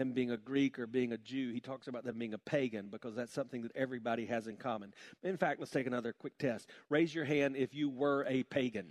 them 0.00 0.12
being 0.12 0.30
a 0.30 0.36
Greek 0.38 0.78
or 0.78 0.86
being 0.86 1.12
a 1.12 1.18
Jew. 1.18 1.52
He 1.52 1.60
talks 1.60 1.86
about 1.86 2.04
them 2.04 2.18
being 2.18 2.32
a 2.32 2.38
pagan 2.38 2.88
because 2.90 3.14
that's 3.14 3.34
something 3.34 3.60
that 3.62 3.76
everybody 3.76 4.24
has 4.24 4.46
in 4.46 4.56
common. 4.56 4.94
In 5.22 5.36
fact, 5.36 5.60
let's 5.60 5.70
take 5.70 5.86
another 5.86 6.14
quick 6.14 6.38
test. 6.38 6.70
Raise 6.88 7.14
your 7.14 7.26
hand 7.26 7.54
if 7.54 7.74
you 7.74 7.90
were 7.90 8.24
a 8.26 8.42
pagan. 8.44 8.86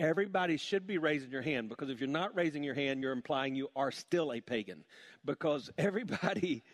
Everybody 0.00 0.56
should 0.56 0.88
be 0.88 0.98
raising 0.98 1.30
your 1.30 1.40
hand 1.40 1.68
because 1.68 1.88
if 1.88 2.00
you're 2.00 2.08
not 2.08 2.34
raising 2.34 2.64
your 2.64 2.74
hand, 2.74 3.00
you're 3.00 3.12
implying 3.12 3.54
you 3.54 3.68
are 3.76 3.92
still 3.92 4.32
a 4.32 4.40
pagan. 4.40 4.84
Because 5.24 5.70
everybody, 5.78 6.64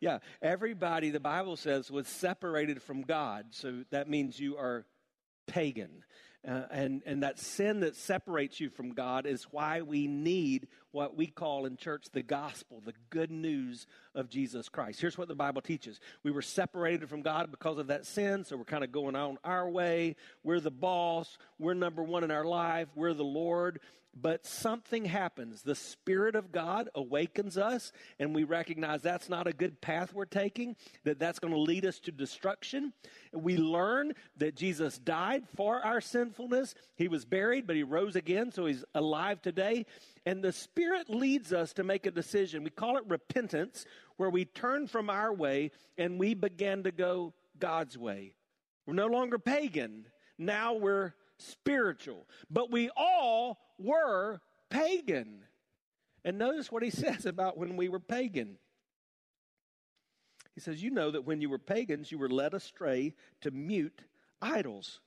yeah, 0.00 0.18
everybody, 0.40 1.10
the 1.10 1.18
Bible 1.18 1.56
says, 1.56 1.90
was 1.90 2.06
separated 2.06 2.80
from 2.80 3.02
God. 3.02 3.46
So 3.50 3.82
that 3.90 4.08
means 4.08 4.38
you 4.38 4.56
are 4.58 4.86
pagan. 5.48 6.04
Uh, 6.46 6.62
and, 6.70 7.02
and 7.04 7.24
that 7.24 7.38
sin 7.38 7.80
that 7.80 7.96
separates 7.96 8.60
you 8.60 8.70
from 8.70 8.94
God 8.94 9.26
is 9.26 9.44
why 9.50 9.82
we 9.82 10.06
need 10.06 10.68
what 10.92 11.16
we 11.16 11.26
call 11.26 11.66
in 11.66 11.76
church 11.76 12.06
the 12.12 12.22
gospel, 12.22 12.80
the 12.84 12.94
good 13.10 13.32
news 13.32 13.86
of 14.14 14.28
Jesus 14.28 14.68
Christ. 14.68 15.00
Here's 15.00 15.18
what 15.18 15.26
the 15.26 15.34
Bible 15.34 15.60
teaches 15.60 15.98
we 16.22 16.30
were 16.30 16.42
separated 16.42 17.08
from 17.08 17.22
God 17.22 17.50
because 17.50 17.78
of 17.78 17.88
that 17.88 18.06
sin, 18.06 18.44
so 18.44 18.56
we're 18.56 18.64
kind 18.64 18.84
of 18.84 18.92
going 18.92 19.16
on 19.16 19.38
our 19.42 19.68
way. 19.68 20.14
We're 20.44 20.60
the 20.60 20.70
boss, 20.70 21.38
we're 21.58 21.74
number 21.74 22.04
one 22.04 22.22
in 22.22 22.30
our 22.30 22.44
life, 22.44 22.88
we're 22.94 23.14
the 23.14 23.24
Lord. 23.24 23.80
But 24.20 24.46
something 24.46 25.04
happens. 25.04 25.62
The 25.62 25.74
Spirit 25.74 26.34
of 26.34 26.50
God 26.50 26.88
awakens 26.94 27.56
us, 27.56 27.92
and 28.18 28.34
we 28.34 28.44
recognize 28.44 29.02
that's 29.02 29.28
not 29.28 29.46
a 29.46 29.52
good 29.52 29.80
path 29.80 30.12
we're 30.12 30.24
taking, 30.24 30.76
that 31.04 31.18
that's 31.18 31.38
going 31.38 31.52
to 31.52 31.60
lead 31.60 31.84
us 31.84 32.00
to 32.00 32.12
destruction. 32.12 32.92
We 33.32 33.56
learn 33.56 34.14
that 34.38 34.56
Jesus 34.56 34.98
died 34.98 35.44
for 35.56 35.80
our 35.84 36.00
sinfulness. 36.00 36.74
He 36.96 37.06
was 37.08 37.24
buried, 37.24 37.66
but 37.66 37.76
he 37.76 37.82
rose 37.82 38.16
again, 38.16 38.50
so 38.50 38.66
he's 38.66 38.84
alive 38.94 39.42
today. 39.42 39.86
And 40.26 40.42
the 40.42 40.52
Spirit 40.52 41.08
leads 41.08 41.52
us 41.52 41.72
to 41.74 41.84
make 41.84 42.06
a 42.06 42.10
decision. 42.10 42.64
We 42.64 42.70
call 42.70 42.96
it 42.96 43.04
repentance, 43.06 43.86
where 44.16 44.30
we 44.30 44.44
turn 44.44 44.88
from 44.88 45.08
our 45.08 45.32
way 45.32 45.70
and 45.96 46.18
we 46.18 46.34
begin 46.34 46.82
to 46.84 46.90
go 46.90 47.32
God's 47.58 47.96
way. 47.96 48.34
We're 48.86 48.94
no 48.94 49.06
longer 49.06 49.38
pagan. 49.38 50.06
Now 50.38 50.74
we're 50.74 51.14
spiritual. 51.38 52.26
But 52.50 52.70
we 52.70 52.90
all 52.96 53.58
were 53.78 54.40
pagan. 54.70 55.44
And 56.24 56.38
notice 56.38 56.70
what 56.70 56.82
he 56.82 56.90
says 57.04 57.26
about 57.26 57.56
when 57.56 57.76
we 57.76 57.88
were 57.88 58.00
pagan. 58.00 58.58
He 60.54 60.60
says, 60.60 60.82
You 60.82 60.90
know 60.90 61.10
that 61.10 61.24
when 61.24 61.40
you 61.40 61.48
were 61.48 61.58
pagans, 61.58 62.10
you 62.10 62.18
were 62.18 62.28
led 62.28 62.54
astray 62.54 63.14
to 63.42 63.50
mute 63.50 64.02
idols. 64.42 65.00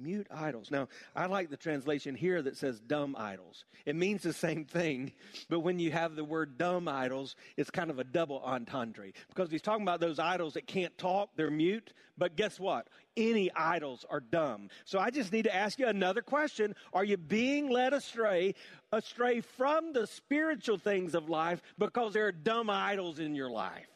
Mute 0.00 0.28
idols. 0.30 0.70
Now, 0.70 0.88
I 1.16 1.26
like 1.26 1.50
the 1.50 1.56
translation 1.56 2.14
here 2.14 2.40
that 2.42 2.56
says 2.56 2.78
dumb 2.78 3.16
idols. 3.18 3.64
It 3.84 3.96
means 3.96 4.22
the 4.22 4.32
same 4.32 4.64
thing, 4.64 5.12
but 5.48 5.60
when 5.60 5.80
you 5.80 5.90
have 5.90 6.14
the 6.14 6.22
word 6.22 6.56
dumb 6.56 6.86
idols, 6.86 7.34
it's 7.56 7.70
kind 7.70 7.90
of 7.90 7.98
a 7.98 8.04
double 8.04 8.40
entendre. 8.44 9.10
Because 9.28 9.50
he's 9.50 9.62
talking 9.62 9.82
about 9.82 10.00
those 10.00 10.20
idols 10.20 10.54
that 10.54 10.68
can't 10.68 10.96
talk, 10.98 11.30
they're 11.34 11.50
mute, 11.50 11.92
but 12.16 12.36
guess 12.36 12.60
what? 12.60 12.86
Any 13.16 13.50
idols 13.54 14.04
are 14.08 14.20
dumb. 14.20 14.68
So 14.84 15.00
I 15.00 15.10
just 15.10 15.32
need 15.32 15.44
to 15.44 15.54
ask 15.54 15.80
you 15.80 15.88
another 15.88 16.22
question. 16.22 16.76
Are 16.92 17.04
you 17.04 17.16
being 17.16 17.68
led 17.68 17.92
astray, 17.92 18.54
astray 18.92 19.40
from 19.40 19.92
the 19.92 20.06
spiritual 20.06 20.78
things 20.78 21.16
of 21.16 21.28
life 21.28 21.60
because 21.76 22.12
there 22.12 22.26
are 22.26 22.32
dumb 22.32 22.70
idols 22.70 23.18
in 23.18 23.34
your 23.34 23.50
life? 23.50 23.88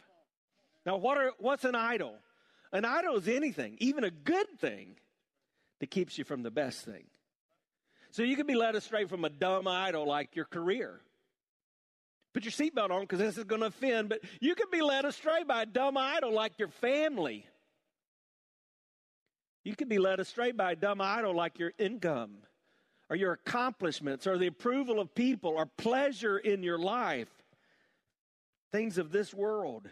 Now, 0.84 0.96
what 0.96 1.16
are, 1.16 1.30
what's 1.38 1.64
an 1.64 1.76
idol? 1.76 2.16
An 2.72 2.84
idol 2.84 3.16
is 3.16 3.28
anything, 3.28 3.76
even 3.78 4.02
a 4.02 4.10
good 4.10 4.48
thing 4.58 4.96
that 5.82 5.90
keeps 5.90 6.16
you 6.16 6.22
from 6.22 6.44
the 6.44 6.50
best 6.50 6.84
thing. 6.84 7.02
So 8.12 8.22
you 8.22 8.36
can 8.36 8.46
be 8.46 8.54
led 8.54 8.76
astray 8.76 9.04
from 9.06 9.24
a 9.24 9.28
dumb 9.28 9.66
idol 9.66 10.06
like 10.06 10.36
your 10.36 10.44
career. 10.44 11.00
Put 12.32 12.44
your 12.44 12.52
seatbelt 12.52 12.92
on 12.92 13.00
because 13.00 13.18
this 13.18 13.36
is 13.36 13.42
going 13.42 13.62
to 13.62 13.66
offend, 13.66 14.08
but 14.08 14.20
you 14.40 14.54
can 14.54 14.68
be 14.70 14.80
led 14.80 15.04
astray 15.04 15.42
by 15.42 15.62
a 15.62 15.66
dumb 15.66 15.96
idol 15.96 16.32
like 16.32 16.56
your 16.56 16.68
family. 16.68 17.48
You 19.64 19.74
can 19.74 19.88
be 19.88 19.98
led 19.98 20.20
astray 20.20 20.52
by 20.52 20.70
a 20.70 20.76
dumb 20.76 21.00
idol 21.00 21.34
like 21.34 21.58
your 21.58 21.72
income 21.78 22.36
or 23.10 23.16
your 23.16 23.32
accomplishments 23.32 24.28
or 24.28 24.38
the 24.38 24.46
approval 24.46 25.00
of 25.00 25.12
people 25.16 25.50
or 25.50 25.66
pleasure 25.66 26.38
in 26.38 26.62
your 26.62 26.78
life. 26.78 27.42
Things 28.70 28.98
of 28.98 29.10
this 29.10 29.34
world. 29.34 29.88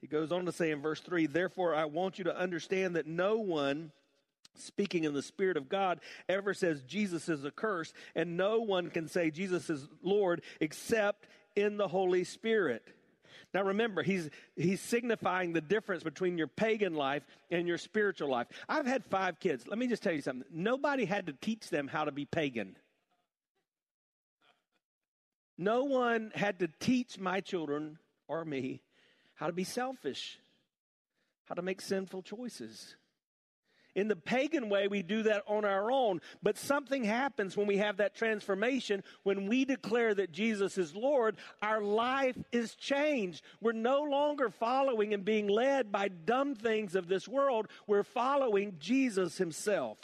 He 0.00 0.06
goes 0.06 0.32
on 0.32 0.46
to 0.46 0.52
say 0.52 0.70
in 0.70 0.80
verse 0.80 1.00
3 1.00 1.26
Therefore, 1.26 1.74
I 1.74 1.84
want 1.84 2.18
you 2.18 2.24
to 2.24 2.36
understand 2.36 2.96
that 2.96 3.06
no 3.06 3.38
one, 3.38 3.92
speaking 4.56 5.04
in 5.04 5.12
the 5.12 5.22
Spirit 5.22 5.56
of 5.56 5.68
God, 5.68 6.00
ever 6.28 6.54
says 6.54 6.82
Jesus 6.82 7.28
is 7.28 7.44
accursed, 7.44 7.94
and 8.14 8.36
no 8.36 8.60
one 8.60 8.90
can 8.90 9.08
say 9.08 9.30
Jesus 9.30 9.68
is 9.68 9.86
Lord 10.02 10.42
except 10.60 11.26
in 11.54 11.76
the 11.76 11.88
Holy 11.88 12.24
Spirit. 12.24 12.82
Now 13.52 13.64
remember, 13.64 14.02
he's, 14.02 14.30
he's 14.56 14.80
signifying 14.80 15.52
the 15.52 15.60
difference 15.60 16.04
between 16.04 16.38
your 16.38 16.46
pagan 16.46 16.94
life 16.94 17.24
and 17.50 17.66
your 17.66 17.78
spiritual 17.78 18.30
life. 18.30 18.46
I've 18.68 18.86
had 18.86 19.04
five 19.06 19.40
kids. 19.40 19.66
Let 19.66 19.78
me 19.78 19.88
just 19.88 20.02
tell 20.02 20.12
you 20.12 20.22
something. 20.22 20.46
Nobody 20.52 21.04
had 21.04 21.26
to 21.26 21.32
teach 21.32 21.68
them 21.68 21.88
how 21.88 22.04
to 22.04 22.12
be 22.12 22.24
pagan. 22.24 22.76
No 25.58 25.84
one 25.84 26.30
had 26.34 26.60
to 26.60 26.68
teach 26.78 27.18
my 27.18 27.40
children 27.40 27.98
or 28.28 28.44
me 28.44 28.82
how 29.40 29.46
to 29.46 29.52
be 29.54 29.64
selfish, 29.64 30.38
how 31.46 31.54
to 31.54 31.62
make 31.62 31.80
sinful 31.80 32.20
choices. 32.20 32.94
In 33.94 34.06
the 34.06 34.14
pagan 34.14 34.68
way, 34.68 34.86
we 34.86 35.02
do 35.02 35.22
that 35.22 35.44
on 35.48 35.64
our 35.64 35.90
own, 35.90 36.20
but 36.42 36.58
something 36.58 37.04
happens 37.04 37.56
when 37.56 37.66
we 37.66 37.78
have 37.78 37.96
that 37.96 38.14
transformation. 38.14 39.02
When 39.22 39.48
we 39.48 39.64
declare 39.64 40.14
that 40.14 40.30
Jesus 40.30 40.76
is 40.76 40.94
Lord, 40.94 41.38
our 41.62 41.80
life 41.80 42.36
is 42.52 42.74
changed. 42.74 43.42
We're 43.62 43.72
no 43.72 44.02
longer 44.02 44.50
following 44.50 45.14
and 45.14 45.24
being 45.24 45.48
led 45.48 45.90
by 45.90 46.08
dumb 46.08 46.54
things 46.54 46.94
of 46.94 47.08
this 47.08 47.26
world, 47.26 47.66
we're 47.86 48.02
following 48.02 48.76
Jesus 48.78 49.38
Himself. 49.38 49.96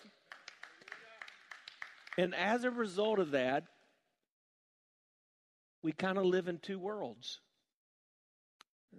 And 2.16 2.34
as 2.34 2.64
a 2.64 2.70
result 2.70 3.18
of 3.18 3.32
that, 3.32 3.64
we 5.82 5.92
kind 5.92 6.16
of 6.16 6.24
live 6.24 6.48
in 6.48 6.56
two 6.56 6.78
worlds 6.78 7.40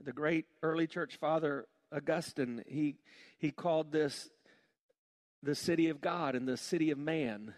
the 0.03 0.13
great 0.13 0.45
early 0.61 0.87
church 0.87 1.17
father 1.17 1.67
Augustine, 1.95 2.63
he, 2.67 2.97
he 3.37 3.51
called 3.51 3.91
this 3.91 4.29
the 5.43 5.55
city 5.55 5.89
of 5.89 6.01
God 6.01 6.35
and 6.35 6.47
the 6.47 6.57
city 6.57 6.91
of 6.91 6.97
man. 6.97 7.53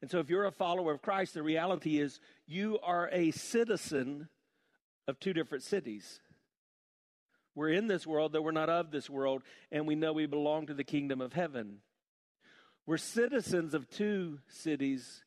And 0.00 0.10
so, 0.10 0.18
if 0.18 0.30
you're 0.30 0.46
a 0.46 0.52
follower 0.52 0.92
of 0.92 1.02
Christ, 1.02 1.34
the 1.34 1.42
reality 1.42 2.00
is 2.00 2.20
you 2.46 2.78
are 2.82 3.08
a 3.12 3.30
citizen 3.32 4.28
of 5.06 5.18
two 5.18 5.32
different 5.32 5.64
cities. 5.64 6.20
We're 7.54 7.70
in 7.70 7.88
this 7.88 8.06
world, 8.06 8.32
though 8.32 8.42
we're 8.42 8.52
not 8.52 8.70
of 8.70 8.90
this 8.92 9.10
world, 9.10 9.42
and 9.72 9.86
we 9.86 9.96
know 9.96 10.12
we 10.12 10.26
belong 10.26 10.66
to 10.66 10.74
the 10.74 10.84
kingdom 10.84 11.20
of 11.20 11.32
heaven. 11.32 11.78
We're 12.86 12.98
citizens 12.98 13.74
of 13.74 13.90
two 13.90 14.38
cities, 14.48 15.24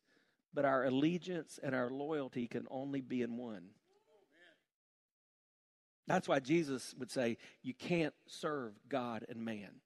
but 0.53 0.63
our 0.63 0.85
allegiance 0.85 1.59
and 1.61 1.75
our 1.75 1.89
loyalty 1.89 2.47
can 2.47 2.67
only 2.71 3.01
be 3.01 3.21
in 3.21 3.37
one. 3.37 3.71
That's 6.07 6.27
why 6.27 6.39
Jesus 6.39 6.93
would 6.97 7.11
say, 7.11 7.37
You 7.61 7.73
can't 7.73 8.13
serve 8.27 8.73
God 8.89 9.25
and 9.29 9.45
man. 9.45 9.81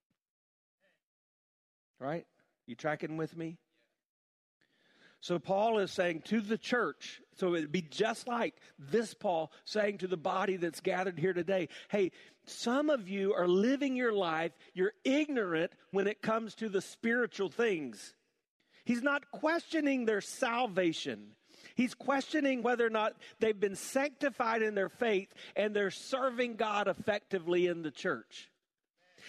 Right? 1.99 2.25
You 2.65 2.75
tracking 2.75 3.17
with 3.17 3.35
me? 3.37 3.57
So 5.25 5.39
Paul 5.39 5.79
is 5.79 5.91
saying 5.91 6.21
to 6.25 6.39
the 6.39 6.57
church, 6.57 7.19
so 7.37 7.55
it'd 7.55 7.71
be 7.71 7.81
just 7.81 8.27
like 8.27 8.53
this 8.77 9.15
Paul 9.15 9.51
saying 9.65 9.99
to 9.99 10.07
the 10.07 10.17
body 10.17 10.57
that's 10.57 10.81
gathered 10.81 11.17
here 11.17 11.33
today, 11.33 11.69
hey, 11.89 12.11
some 12.45 12.91
of 12.91 13.09
you 13.09 13.33
are 13.33 13.47
living 13.47 13.95
your 13.95 14.13
life, 14.13 14.51
you're 14.75 14.93
ignorant 15.03 15.71
when 15.89 16.05
it 16.05 16.21
comes 16.21 16.53
to 16.55 16.69
the 16.69 16.81
spiritual 16.81 17.49
things. 17.49 18.13
He's 18.83 19.01
not 19.01 19.31
questioning 19.31 20.05
their 20.05 20.21
salvation. 20.21 21.31
He's 21.75 21.93
questioning 21.93 22.63
whether 22.63 22.85
or 22.85 22.89
not 22.89 23.13
they've 23.39 23.59
been 23.59 23.75
sanctified 23.75 24.61
in 24.61 24.75
their 24.75 24.89
faith 24.89 25.33
and 25.55 25.75
they're 25.75 25.91
serving 25.91 26.55
God 26.55 26.87
effectively 26.87 27.67
in 27.67 27.83
the 27.83 27.91
church. 27.91 28.49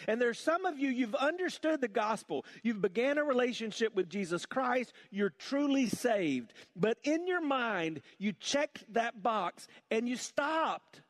And 0.06 0.20
there's 0.20 0.38
some 0.38 0.66
of 0.66 0.78
you, 0.78 0.90
you've 0.90 1.14
understood 1.14 1.80
the 1.80 1.88
gospel. 1.88 2.44
You've 2.62 2.82
began 2.82 3.18
a 3.18 3.24
relationship 3.24 3.94
with 3.94 4.08
Jesus 4.08 4.46
Christ. 4.46 4.92
You're 5.10 5.30
truly 5.30 5.88
saved. 5.88 6.52
But 6.74 6.98
in 7.02 7.26
your 7.26 7.40
mind, 7.40 8.02
you 8.18 8.32
checked 8.32 8.84
that 8.92 9.22
box 9.22 9.66
and 9.90 10.08
you 10.08 10.16
stopped. 10.16 11.00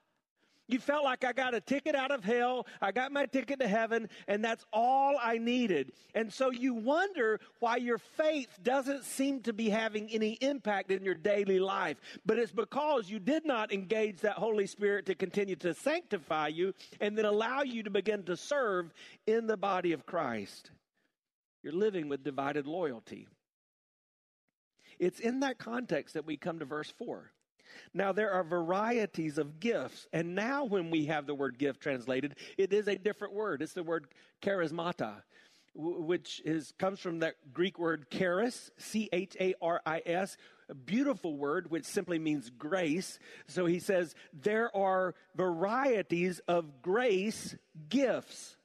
You 0.69 0.81
felt 0.81 1.05
like 1.05 1.25
I 1.25 1.33
got 1.33 1.55
a 1.55 1.61
ticket 1.61 1.95
out 1.95 2.11
of 2.11 2.25
hell, 2.25 2.67
I 2.83 2.91
got 2.91 3.13
my 3.13 3.27
ticket 3.27 3.61
to 3.61 3.69
heaven, 3.69 4.09
and 4.27 4.45
that's 4.45 4.65
all 4.73 5.17
I 5.23 5.39
needed. 5.39 5.93
And 6.15 6.33
so 6.33 6.51
you 6.51 6.75
wonder 6.75 7.39
why 7.61 7.77
your 7.77 7.99
faith 7.99 8.49
doesn't 8.63 9.05
seem 9.05 9.43
to 9.43 9.53
be 9.53 9.69
having 9.69 10.09
any 10.11 10.33
impact 10.41 10.91
in 10.91 11.05
your 11.05 11.15
daily 11.15 11.61
life. 11.61 11.99
But 12.25 12.39
it's 12.39 12.51
because 12.51 13.09
you 13.09 13.21
did 13.21 13.47
not 13.47 13.73
engage 13.73 14.21
that 14.21 14.35
Holy 14.35 14.67
Spirit 14.67 15.07
to 15.07 15.15
continue 15.15 15.57
to 15.57 15.73
sanctify 15.73 16.49
you 16.49 16.75
and 17.01 17.17
then 17.17 17.27
allow 17.27 17.63
you 17.63 17.85
to 17.85 17.91
begin 17.91 18.25
to 18.25 18.37
serve 18.37 18.93
in 19.27 19.47
the 19.47 19.57
body 19.57 19.93
of 19.93 20.05
Christ. 20.05 20.71
You're 21.63 21.73
living 21.73 22.09
with 22.09 22.25
divided 22.25 22.67
loyalty. 22.67 23.29
It's 24.99 25.21
in 25.21 25.41
that 25.41 25.59
context 25.59 26.15
that 26.15 26.27
we 26.27 26.37
come 26.37 26.59
to 26.59 26.65
verse 26.65 26.93
4. 26.99 27.31
Now, 27.95 28.13
there 28.13 28.33
are 28.33 28.45
varieties 28.45 29.39
of 29.39 29.61
gifts. 29.61 30.07
And 30.13 30.35
now, 30.35 30.65
when 30.65 30.91
we 30.91 31.07
have 31.07 31.27
the 31.27 31.35
word 31.35 31.59
gift 31.59 31.81
translated, 31.81 32.37
it 32.57 32.73
is 32.73 32.89
a 32.89 32.97
different 32.97 33.35
word. 33.35 33.63
It's 33.63 33.73
the 33.73 33.83
word 33.83 34.07
charismata, 34.43 35.23
which 35.75 36.41
is, 36.45 36.73
comes 36.79 37.01
from 37.01 37.21
that 37.21 37.35
Greek 37.53 37.79
word 37.79 38.11
charis, 38.11 38.71
C 38.79 39.09
H 39.13 39.37
A 39.41 39.55
R 39.61 39.81
I 39.85 40.03
S, 40.07 40.37
a 40.69 40.75
beautiful 40.75 41.37
word 41.37 41.71
which 41.71 41.85
simply 41.85 42.19
means 42.19 42.51
grace. 42.51 43.19
So 43.47 43.67
he 43.67 43.79
says, 43.79 44.15
there 44.33 44.75
are 44.77 45.15
varieties 45.37 46.41
of 46.49 46.83
grace 46.83 47.57
gifts. 47.89 48.57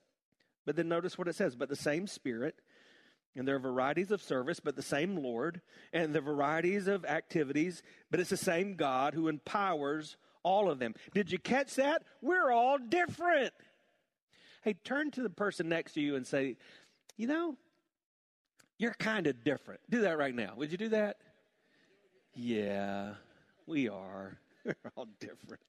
But 0.66 0.76
then 0.76 0.88
notice 0.88 1.18
what 1.18 1.28
it 1.28 1.36
says, 1.36 1.56
but 1.56 1.70
the 1.70 1.76
same 1.76 2.08
Spirit 2.08 2.56
and 3.36 3.48
there 3.48 3.56
are 3.56 3.60
varieties 3.60 4.12
of 4.12 4.22
service, 4.22 4.60
but 4.60 4.76
the 4.76 4.82
same 4.82 5.16
Lord, 5.16 5.62
and 5.94 6.14
the 6.14 6.22
varieties 6.22 6.88
of 6.88 7.06
activities, 7.06 7.82
but 8.10 8.20
it's 8.20 8.30
the 8.30 8.38
same 8.38 8.76
God 8.76 9.14
who 9.14 9.28
empowers 9.28 10.18
all 10.44 10.70
of 10.70 10.80
them. 10.80 10.94
Did 11.14 11.32
you 11.32 11.40
catch 11.40 11.76
that? 11.76 12.04
We're 12.22 12.52
all 12.52 12.78
different. 12.78 13.54
Hey, 14.64 14.74
turn 14.84 15.12
to 15.12 15.22
the 15.22 15.30
person 15.30 15.70
next 15.70 15.94
to 15.94 16.02
you 16.02 16.16
and 16.16 16.28
say, 16.28 16.58
You 17.18 17.28
know, 17.28 17.56
you're 18.78 18.94
kind 18.94 19.28
of 19.28 19.44
different. 19.44 19.80
Do 19.90 20.02
that 20.02 20.18
right 20.18 20.36
now. 20.36 20.54
Would 20.58 20.72
you 20.72 20.78
do 20.78 20.90
that? 20.90 21.18
Yeah, 22.34 23.14
we 23.66 23.90
are. 23.90 24.40
We're 24.66 24.76
all 24.96 25.08
different. 25.20 25.62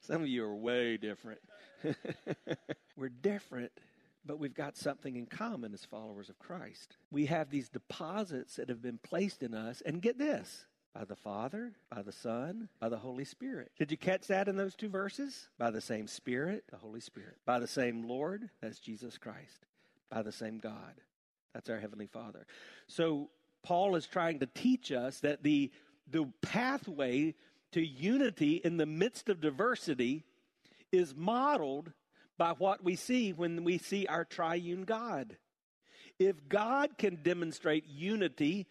Some 0.00 0.22
of 0.22 0.28
you 0.28 0.44
are 0.44 0.54
way 0.54 0.96
different. 0.96 1.40
We're 2.96 3.08
different 3.08 3.72
but 4.26 4.38
we've 4.38 4.54
got 4.54 4.76
something 4.76 5.16
in 5.16 5.26
common 5.26 5.72
as 5.72 5.84
followers 5.84 6.28
of 6.28 6.38
Christ. 6.38 6.96
We 7.10 7.26
have 7.26 7.50
these 7.50 7.68
deposits 7.68 8.56
that 8.56 8.68
have 8.68 8.82
been 8.82 8.98
placed 8.98 9.42
in 9.42 9.54
us, 9.54 9.82
and 9.84 10.02
get 10.02 10.18
this 10.18 10.66
by 10.94 11.04
the 11.04 11.16
Father, 11.16 11.72
by 11.90 12.02
the 12.02 12.12
Son, 12.12 12.68
by 12.80 12.88
the 12.88 12.96
Holy 12.96 13.24
Spirit. 13.24 13.70
Did 13.78 13.90
you 13.90 13.96
catch 13.98 14.26
that 14.28 14.48
in 14.48 14.56
those 14.56 14.74
two 14.74 14.88
verses? 14.88 15.48
By 15.58 15.70
the 15.70 15.80
same 15.80 16.06
Spirit, 16.06 16.64
the 16.70 16.78
Holy 16.78 17.00
Spirit. 17.00 17.36
By 17.44 17.58
the 17.58 17.66
same 17.66 18.08
Lord, 18.08 18.48
that's 18.62 18.78
Jesus 18.78 19.18
Christ. 19.18 19.66
By 20.10 20.22
the 20.22 20.32
same 20.32 20.58
God, 20.58 20.94
that's 21.52 21.68
our 21.68 21.78
Heavenly 21.78 22.06
Father. 22.06 22.46
So 22.86 23.28
Paul 23.62 23.96
is 23.96 24.06
trying 24.06 24.38
to 24.38 24.46
teach 24.46 24.90
us 24.92 25.20
that 25.20 25.42
the, 25.42 25.70
the 26.10 26.26
pathway 26.40 27.34
to 27.72 27.84
unity 27.84 28.60
in 28.64 28.76
the 28.76 28.86
midst 28.86 29.28
of 29.28 29.40
diversity 29.40 30.24
is 30.92 31.14
modeled 31.14 31.92
by 32.38 32.52
what 32.52 32.84
we 32.84 32.96
see 32.96 33.32
when 33.32 33.64
we 33.64 33.78
see 33.78 34.06
our 34.06 34.24
triune 34.24 34.84
God. 34.84 35.36
If 36.18 36.48
God 36.48 36.98
can 36.98 37.16
demonstrate 37.22 37.86
unity, 37.86 38.66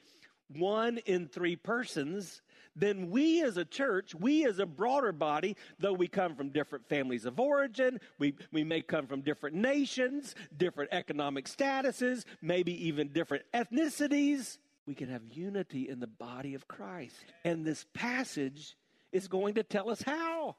one 0.48 0.98
in 1.06 1.28
three 1.28 1.56
persons, 1.56 2.42
then 2.76 3.10
we 3.10 3.42
as 3.44 3.58
a 3.58 3.66
church, 3.66 4.14
we 4.14 4.46
as 4.46 4.60
a 4.60 4.66
broader 4.66 5.12
body, 5.12 5.56
though 5.80 5.94
we 5.94 6.08
come 6.08 6.36
from 6.36 6.50
different 6.50 6.88
families 6.90 7.26
of 7.26 7.40
origin, 7.40 8.00
we, 8.20 8.36
we 8.52 8.64
may 8.64 8.82
come 8.82 9.08
from 9.08 9.22
different 9.22 9.56
nations, 9.56 10.36
different 10.58 10.92
economic 10.92 11.46
statuses, 11.46 12.26
maybe 12.42 12.88
even 12.88 13.10
different 13.10 13.44
ethnicities, 13.54 14.58
we 14.86 14.94
can 14.94 15.10
have 15.10 15.24
unity 15.32 15.90
in 15.90 16.00
the 16.00 16.08
body 16.08 16.54
of 16.54 16.68
Christ. 16.68 17.16
And 17.44 17.66
this 17.66 17.86
passage 17.94 18.76
is 19.12 19.28
going 19.28 19.56
to 19.56 19.64
tell 19.64 19.90
us 19.90 20.02
how. 20.02 20.58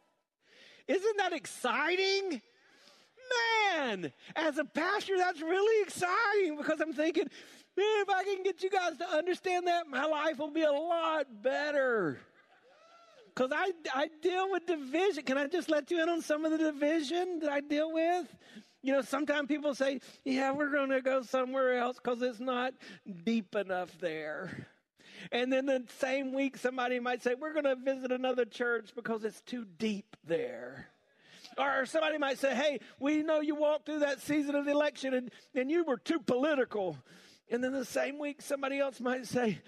Isn't 0.88 1.16
that 1.18 1.32
exciting? 1.32 2.40
Man, 3.34 4.12
as 4.34 4.58
a 4.58 4.64
pastor, 4.64 5.16
that's 5.16 5.40
really 5.40 5.82
exciting 5.82 6.56
because 6.56 6.80
I'm 6.80 6.92
thinking, 6.92 7.28
man, 7.76 7.86
if 8.00 8.08
I 8.08 8.24
can 8.24 8.42
get 8.42 8.62
you 8.62 8.70
guys 8.70 8.96
to 8.98 9.08
understand 9.08 9.66
that, 9.66 9.88
my 9.88 10.04
life 10.04 10.38
will 10.38 10.50
be 10.50 10.62
a 10.62 10.72
lot 10.72 11.26
better. 11.42 12.18
Because 13.34 13.52
I, 13.54 13.72
I 13.94 14.08
deal 14.22 14.50
with 14.50 14.66
division. 14.66 15.24
Can 15.24 15.36
I 15.36 15.46
just 15.46 15.68
let 15.68 15.90
you 15.90 16.02
in 16.02 16.08
on 16.08 16.22
some 16.22 16.44
of 16.44 16.52
the 16.52 16.58
division 16.58 17.40
that 17.40 17.50
I 17.50 17.60
deal 17.60 17.92
with? 17.92 18.34
You 18.82 18.92
know, 18.92 19.02
sometimes 19.02 19.48
people 19.48 19.74
say, 19.74 20.00
yeah, 20.24 20.52
we're 20.52 20.70
going 20.70 20.90
to 20.90 21.02
go 21.02 21.22
somewhere 21.22 21.76
else 21.76 21.96
because 21.96 22.22
it's 22.22 22.40
not 22.40 22.72
deep 23.24 23.54
enough 23.54 23.90
there. 24.00 24.68
And 25.32 25.52
then 25.52 25.66
the 25.66 25.84
same 25.98 26.32
week, 26.32 26.56
somebody 26.56 27.00
might 27.00 27.22
say, 27.22 27.34
we're 27.34 27.52
going 27.52 27.64
to 27.64 27.76
visit 27.76 28.12
another 28.12 28.44
church 28.44 28.90
because 28.94 29.24
it's 29.24 29.40
too 29.42 29.66
deep 29.78 30.16
there. 30.24 30.88
Or 31.58 31.86
somebody 31.86 32.18
might 32.18 32.38
say, 32.38 32.54
hey, 32.54 32.80
we 33.00 33.22
know 33.22 33.40
you 33.40 33.54
walked 33.54 33.86
through 33.86 34.00
that 34.00 34.20
season 34.20 34.54
of 34.54 34.66
the 34.66 34.72
election 34.72 35.14
and, 35.14 35.30
and 35.54 35.70
you 35.70 35.84
were 35.84 35.96
too 35.96 36.20
political. 36.20 36.98
And 37.50 37.64
then 37.64 37.72
the 37.72 37.84
same 37.84 38.18
week, 38.18 38.42
somebody 38.42 38.78
else 38.78 39.00
might 39.00 39.26
say, 39.26 39.60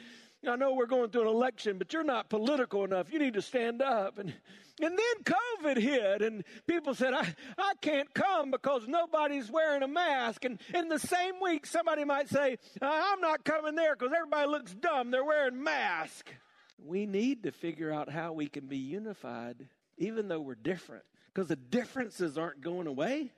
I 0.46 0.56
know 0.56 0.74
we're 0.74 0.86
going 0.86 1.10
through 1.10 1.22
an 1.22 1.28
election, 1.28 1.78
but 1.78 1.92
you're 1.92 2.04
not 2.04 2.28
political 2.28 2.84
enough. 2.84 3.12
You 3.12 3.18
need 3.18 3.34
to 3.34 3.42
stand 3.42 3.82
up. 3.82 4.18
And, 4.18 4.32
and 4.80 4.96
then 4.98 5.34
COVID 5.64 5.76
hit, 5.78 6.22
and 6.22 6.44
people 6.66 6.94
said, 6.94 7.14
I, 7.14 7.34
I 7.56 7.72
can't 7.80 8.12
come 8.14 8.50
because 8.50 8.86
nobody's 8.86 9.50
wearing 9.50 9.82
a 9.82 9.88
mask. 9.88 10.44
And 10.44 10.60
in 10.74 10.88
the 10.88 10.98
same 10.98 11.40
week, 11.42 11.66
somebody 11.66 12.04
might 12.04 12.28
say, 12.28 12.58
I'm 12.80 13.20
not 13.20 13.44
coming 13.44 13.74
there 13.74 13.96
because 13.96 14.12
everybody 14.14 14.48
looks 14.48 14.74
dumb. 14.74 15.10
They're 15.10 15.24
wearing 15.24 15.62
masks. 15.62 16.32
We 16.78 17.06
need 17.06 17.42
to 17.42 17.50
figure 17.50 17.92
out 17.92 18.08
how 18.08 18.32
we 18.32 18.46
can 18.46 18.66
be 18.66 18.76
unified, 18.76 19.66
even 19.96 20.28
though 20.28 20.40
we're 20.40 20.54
different 20.54 21.04
because 21.38 21.50
the 21.50 21.54
differences 21.54 22.36
aren't 22.36 22.60
going 22.60 22.88
away. 22.88 23.30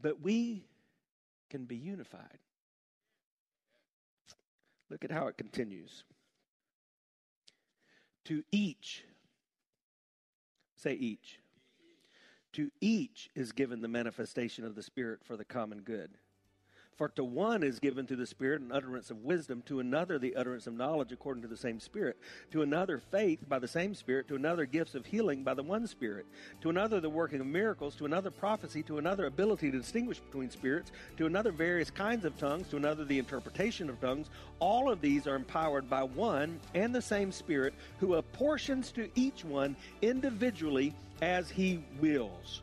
But 0.00 0.22
we 0.22 0.64
can 1.50 1.66
be 1.66 1.76
unified. 1.76 2.38
Look 4.88 5.04
at 5.04 5.10
how 5.10 5.26
it 5.26 5.36
continues. 5.36 6.04
To 8.24 8.42
each, 8.50 9.04
say 10.74 10.94
each. 10.94 11.38
To 12.54 12.70
each 12.80 13.28
is 13.34 13.52
given 13.52 13.82
the 13.82 13.88
manifestation 13.88 14.64
of 14.64 14.74
the 14.74 14.82
Spirit 14.82 15.20
for 15.22 15.36
the 15.36 15.44
common 15.44 15.82
good. 15.82 16.16
For 16.96 17.08
to 17.08 17.24
one 17.24 17.64
is 17.64 17.80
given 17.80 18.06
through 18.06 18.18
the 18.18 18.26
Spirit 18.26 18.60
an 18.60 18.70
utterance 18.70 19.10
of 19.10 19.24
wisdom, 19.24 19.62
to 19.66 19.80
another 19.80 20.16
the 20.16 20.36
utterance 20.36 20.68
of 20.68 20.74
knowledge 20.74 21.10
according 21.10 21.42
to 21.42 21.48
the 21.48 21.56
same 21.56 21.80
Spirit, 21.80 22.16
to 22.52 22.62
another 22.62 22.98
faith 23.10 23.40
by 23.48 23.58
the 23.58 23.66
same 23.66 23.94
Spirit, 23.94 24.28
to 24.28 24.36
another 24.36 24.64
gifts 24.64 24.94
of 24.94 25.04
healing 25.04 25.42
by 25.42 25.54
the 25.54 25.62
one 25.62 25.88
Spirit, 25.88 26.24
to 26.60 26.70
another 26.70 27.00
the 27.00 27.10
working 27.10 27.40
of 27.40 27.46
miracles, 27.46 27.96
to 27.96 28.04
another 28.04 28.30
prophecy, 28.30 28.82
to 28.84 28.98
another 28.98 29.26
ability 29.26 29.72
to 29.72 29.78
distinguish 29.78 30.20
between 30.20 30.50
spirits, 30.50 30.92
to 31.16 31.26
another 31.26 31.50
various 31.50 31.90
kinds 31.90 32.24
of 32.24 32.38
tongues, 32.38 32.68
to 32.68 32.76
another 32.76 33.04
the 33.04 33.18
interpretation 33.18 33.90
of 33.90 34.00
tongues. 34.00 34.30
All 34.60 34.88
of 34.88 35.00
these 35.00 35.26
are 35.26 35.34
empowered 35.34 35.90
by 35.90 36.04
one 36.04 36.60
and 36.74 36.94
the 36.94 37.02
same 37.02 37.32
Spirit, 37.32 37.74
who 37.98 38.14
apportions 38.14 38.92
to 38.92 39.08
each 39.16 39.44
one 39.44 39.74
individually 40.00 40.94
as 41.22 41.50
he 41.50 41.84
wills. 42.00 42.62